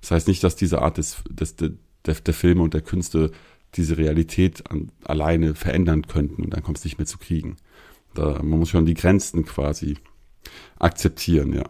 Das 0.00 0.12
heißt 0.12 0.28
nicht, 0.28 0.42
dass 0.44 0.56
diese 0.56 0.80
Art 0.80 0.98
des, 0.98 1.22
des, 1.28 1.56
der, 1.56 1.72
der 2.04 2.34
Filme 2.34 2.62
und 2.62 2.74
der 2.74 2.80
Künste 2.80 3.32
diese 3.74 3.98
Realität 3.98 4.70
an, 4.70 4.90
alleine 5.04 5.54
verändern 5.54 6.06
könnten 6.06 6.44
und 6.44 6.54
dann 6.54 6.62
kommt 6.62 6.78
es 6.78 6.84
nicht 6.84 6.98
mehr 6.98 7.06
zu 7.06 7.18
Kriegen. 7.18 7.56
Da, 8.14 8.40
man 8.42 8.58
muss 8.58 8.70
schon 8.70 8.86
die 8.86 8.94
Grenzen 8.94 9.44
quasi 9.44 9.96
akzeptieren, 10.78 11.52
ja. 11.52 11.64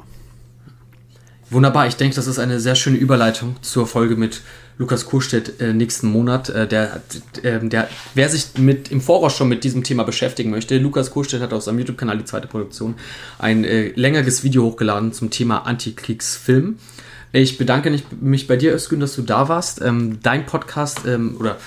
Wunderbar, 1.51 1.89
ich 1.89 1.97
denke, 1.97 2.15
das 2.15 2.29
ist 2.29 2.39
eine 2.39 2.61
sehr 2.61 2.77
schöne 2.77 2.97
Überleitung 2.97 3.57
zur 3.61 3.89
Folge 3.89 4.15
mit 4.15 4.41
Lukas 4.79 5.05
Kurstedt 5.05 5.61
äh, 5.61 5.73
nächsten 5.73 6.07
Monat. 6.07 6.49
Äh, 6.49 6.69
der, 6.69 7.03
äh, 7.43 7.59
der, 7.59 7.89
wer 8.15 8.29
sich 8.29 8.57
mit 8.57 8.93
im 8.93 9.01
Voraus 9.01 9.37
schon 9.37 9.49
mit 9.49 9.65
diesem 9.65 9.83
Thema 9.83 10.05
beschäftigen 10.05 10.51
möchte, 10.51 10.79
Lukas 10.79 11.11
Kurstedt 11.11 11.43
hat 11.43 11.53
auf 11.53 11.65
seinem 11.65 11.81
YouTube-Kanal 11.81 12.19
die 12.19 12.25
zweite 12.25 12.47
Produktion 12.47 12.95
ein 13.41 13.65
äh, 13.65 13.89
längeres 13.97 14.45
Video 14.45 14.63
hochgeladen 14.63 15.13
zum 15.13 15.31
Thema 15.31 15.67
Antikriegsfilm. 15.67 16.79
Ich 17.33 17.59
bedanke 17.59 17.97
mich 18.21 18.47
bei 18.47 18.57
dir, 18.57 18.73
Özgün, 18.73 19.01
dass 19.01 19.17
du 19.17 19.23
da 19.23 19.49
warst. 19.49 19.83
Ähm, 19.83 20.19
dein 20.23 20.47
Podcast 20.47 21.01
ähm, 21.05 21.37
oder 21.39 21.59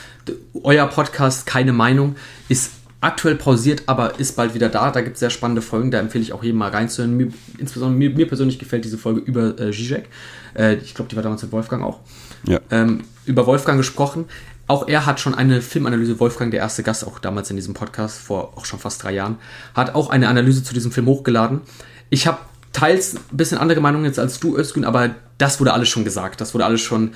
euer 0.63 0.88
Podcast 0.88 1.46
Keine 1.46 1.74
Meinung 1.74 2.15
ist 2.48 2.72
aktuell 3.04 3.36
pausiert, 3.36 3.84
aber 3.88 4.20
ist 4.20 4.36
bald 4.36 4.54
wieder 4.54 4.70
da. 4.70 4.92
Da 4.92 5.02
gibt 5.02 5.16
es 5.16 5.20
sehr 5.20 5.30
spannende 5.30 5.62
Folgen, 5.62 5.92
da 5.92 6.00
empfehle 6.00 6.24
ich 6.24 6.34
auch 6.34 6.44
jedem 6.44 6.58
mal 6.58 6.70
reinzuhören. 6.70 7.16
Mir, 7.16 7.28
insbesondere 7.58 7.98
mir, 7.98 8.10
mir, 8.10 8.28
persönlich 8.28 8.60
gefällt 8.60 8.86
diese 8.86 8.98
Folge 8.98 9.20
über 9.22 9.60
äh, 9.60 9.72
Zizek. 9.72 10.10
Äh, 10.56 10.76
ich 10.76 10.94
glaube, 10.94 11.10
die 11.10 11.16
war 11.16 11.24
damals 11.24 11.44
mit 11.44 11.52
Wolfgang 11.52 11.84
auch. 11.84 12.00
Ja. 12.48 12.60
Ähm, 12.72 13.04
über 13.26 13.46
Wolfgang 13.48 13.78
gesprochen. 13.78 14.26
Auch 14.68 14.88
er 14.88 15.06
hat 15.06 15.20
schon 15.20 15.36
eine 15.36 15.62
Filmanalyse, 15.62 16.20
Wolfgang, 16.20 16.52
der 16.52 16.62
erste 16.62 16.84
Gast, 16.84 17.06
auch 17.06 17.20
damals 17.20 17.50
in 17.50 17.58
diesem 17.58 17.74
Podcast, 17.74 18.20
vor 18.20 18.54
auch 18.56 18.66
schon 18.66 18.80
fast 18.80 19.04
drei 19.04 19.13
Jahren, 19.13 19.38
hat 19.76 19.94
auch 19.94 20.10
eine 20.10 20.30
Analyse 20.30 20.63
zu 20.63 20.74
diesem 20.74 20.92
Film 20.92 21.08
hochgeladen. 21.08 21.62
Ich 22.10 22.28
habe 22.28 22.39
teils 22.73 23.15
ein 23.15 23.38
bisschen 23.38 23.57
andere 23.57 23.79
Meinungen 23.79 24.05
jetzt 24.05 24.19
als 24.19 24.39
du, 24.39 24.57
Özgün, 24.57 24.83
aber 24.83 25.15
das 25.38 25.59
wurde 25.59 25.73
alles 25.73 25.89
schon 25.89 26.03
gesagt. 26.03 26.41
Das 26.41 26.53
wurde 26.53 26.65
alles 26.65 26.81
schon 26.81 27.12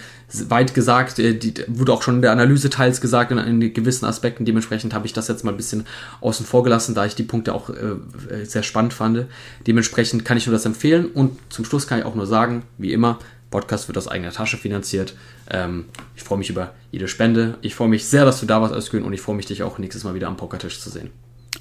weit 0.50 0.74
gesagt. 0.74 1.20
Äh, 1.20 1.34
die, 1.34 1.54
wurde 1.68 1.94
auch 1.94 2.02
schon 2.02 2.16
in 2.16 2.22
der 2.22 2.32
Analyse 2.32 2.70
teils 2.70 3.02
gesagt 3.02 3.32
und 3.32 3.40
in 3.40 3.74
gewissen 3.74 4.06
Aspekten. 4.06 4.46
Dementsprechend 4.46 4.94
habe 4.94 5.06
ich 5.06 5.14
das 5.14 5.28
jetzt 5.28 5.44
mal 5.44 5.52
ein 5.52 5.58
bisschen 5.58 5.86
außen 6.22 6.46
vor 6.46 6.64
gelassen, 6.64 6.96
da 6.96 7.06
ich 7.06 7.16
die 7.16 7.24
Punkte 7.24 7.54
auch 7.54 7.70
äh, 7.70 8.46
sehr 8.46 8.64
spannend 8.64 8.94
fand. 8.94 9.26
Dementsprechend 9.66 10.26
kann 10.26 10.38
ich 10.38 10.46
nur 10.46 10.54
das 10.54 10.66
empfehlen. 10.66 11.06
Und 11.06 11.38
zum 11.50 11.66
Schluss 11.66 11.88
kann 11.88 12.00
ich 12.00 12.06
auch 12.06 12.16
nur 12.16 12.28
sagen, 12.28 12.64
wie 12.78 12.94
immer, 12.94 13.20
Podcast 13.50 13.88
wird 13.88 13.98
aus 13.98 14.08
eigener 14.08 14.32
Tasche 14.32 14.58
finanziert. 14.58 15.16
Ähm, 15.50 15.86
ich 16.16 16.24
freue 16.24 16.38
mich 16.38 16.50
über 16.50 16.74
jede 16.92 17.08
Spende. 17.08 17.58
Ich 17.62 17.76
freue 17.76 17.88
mich 17.88 18.06
sehr, 18.06 18.26
dass 18.26 18.40
du 18.40 18.46
da 18.46 18.62
warst, 18.62 18.76
Özgün, 18.76 19.04
und 19.04 19.14
ich 19.14 19.22
freue 19.22 19.36
mich, 19.36 19.46
dich 19.46 19.64
auch 19.64 19.78
nächstes 19.78 20.04
Mal 20.04 20.16
wieder 20.16 20.28
am 20.28 20.38
Pokertisch 20.38 20.82
zu 20.82 20.90
sehen. 20.90 21.12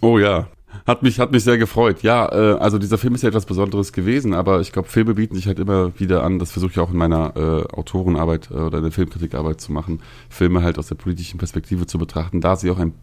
Oh 0.01 0.19
ja, 0.19 0.49
hat 0.85 1.03
mich, 1.03 1.19
hat 1.19 1.33
mich 1.33 1.45
sehr 1.45 1.59
gefreut. 1.59 2.03
Ja, 2.03 2.31
äh, 2.31 2.59
also 2.59 2.79
dieser 2.79 2.99
Film 2.99 3.15
ist 3.15 3.23
ja 3.23 3.29
etwas 3.29 3.47
Besonderes 3.47 3.93
gewesen, 3.93 4.35
aber 4.35 4.61
ich 4.61 4.73
glaube, 4.73 4.89
Filme 4.89 5.15
bieten 5.15 5.37
sich 5.37 5.47
halt 5.47 5.59
immer 5.59 5.99
wieder 5.99 6.23
an. 6.25 6.39
Das 6.39 6.51
versuche 6.51 6.73
ich 6.73 6.79
auch 6.79 6.91
in 6.91 6.97
meiner 6.97 7.37
äh, 7.37 7.75
Autorenarbeit 7.75 8.51
äh, 8.51 8.55
oder 8.55 8.79
in 8.79 8.85
der 8.85 8.93
Filmkritikarbeit 8.93 9.61
zu 9.61 9.73
machen, 9.73 10.01
Filme 10.29 10.63
halt 10.63 10.79
aus 10.79 10.89
der 10.89 10.97
politischen 10.97 11.39
Perspektive 11.39 11.87
zu 11.87 11.99
betrachten, 11.99 12.41
da 12.41 12.57
sie 12.57 12.71
auch 12.71 12.79
ein 12.79 12.95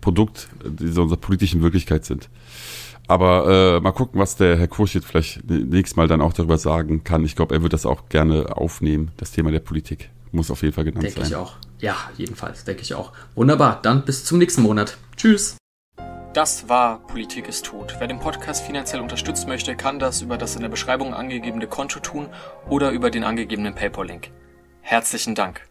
Produkt 0.00 0.48
dieser 0.64 1.02
unserer 1.02 1.20
politischen 1.20 1.62
Wirklichkeit 1.62 2.04
sind. 2.04 2.28
Aber 3.06 3.76
äh, 3.76 3.80
mal 3.80 3.92
gucken, 3.92 4.20
was 4.20 4.36
der 4.36 4.56
Herr 4.56 4.68
Kurschit 4.68 5.04
vielleicht 5.04 5.48
nächstes 5.48 5.96
Mal 5.96 6.08
dann 6.08 6.20
auch 6.20 6.32
darüber 6.32 6.56
sagen 6.56 7.04
kann. 7.04 7.24
Ich 7.24 7.36
glaube, 7.36 7.54
er 7.54 7.62
wird 7.62 7.72
das 7.72 7.84
auch 7.84 8.08
gerne 8.08 8.56
aufnehmen, 8.56 9.10
das 9.18 9.30
Thema 9.30 9.50
der 9.50 9.60
Politik. 9.60 10.10
Muss 10.32 10.50
auf 10.50 10.62
jeden 10.62 10.74
Fall 10.74 10.84
genannt 10.84 11.04
denke 11.04 11.20
sein. 11.20 11.30
Denke 11.30 11.44
ich 11.44 11.50
auch. 11.50 11.56
Ja, 11.80 11.96
jedenfalls, 12.16 12.64
denke 12.64 12.82
ich 12.82 12.94
auch. 12.94 13.12
Wunderbar, 13.34 13.80
dann 13.82 14.04
bis 14.04 14.24
zum 14.24 14.38
nächsten 14.38 14.62
Monat. 14.62 14.96
Tschüss. 15.16 15.56
Das 16.34 16.68
war 16.68 16.98
Politik 17.06 17.46
ist 17.46 17.64
tot. 17.64 17.94
Wer 18.00 18.08
den 18.08 18.18
Podcast 18.18 18.64
finanziell 18.66 19.00
unterstützen 19.00 19.48
möchte, 19.48 19.76
kann 19.76 20.00
das 20.00 20.20
über 20.20 20.36
das 20.36 20.56
in 20.56 20.62
der 20.62 20.68
Beschreibung 20.68 21.14
angegebene 21.14 21.68
Konto 21.68 22.00
tun 22.00 22.28
oder 22.68 22.90
über 22.90 23.12
den 23.12 23.22
angegebenen 23.22 23.76
PayPal-Link. 23.76 24.32
Herzlichen 24.80 25.36
Dank. 25.36 25.68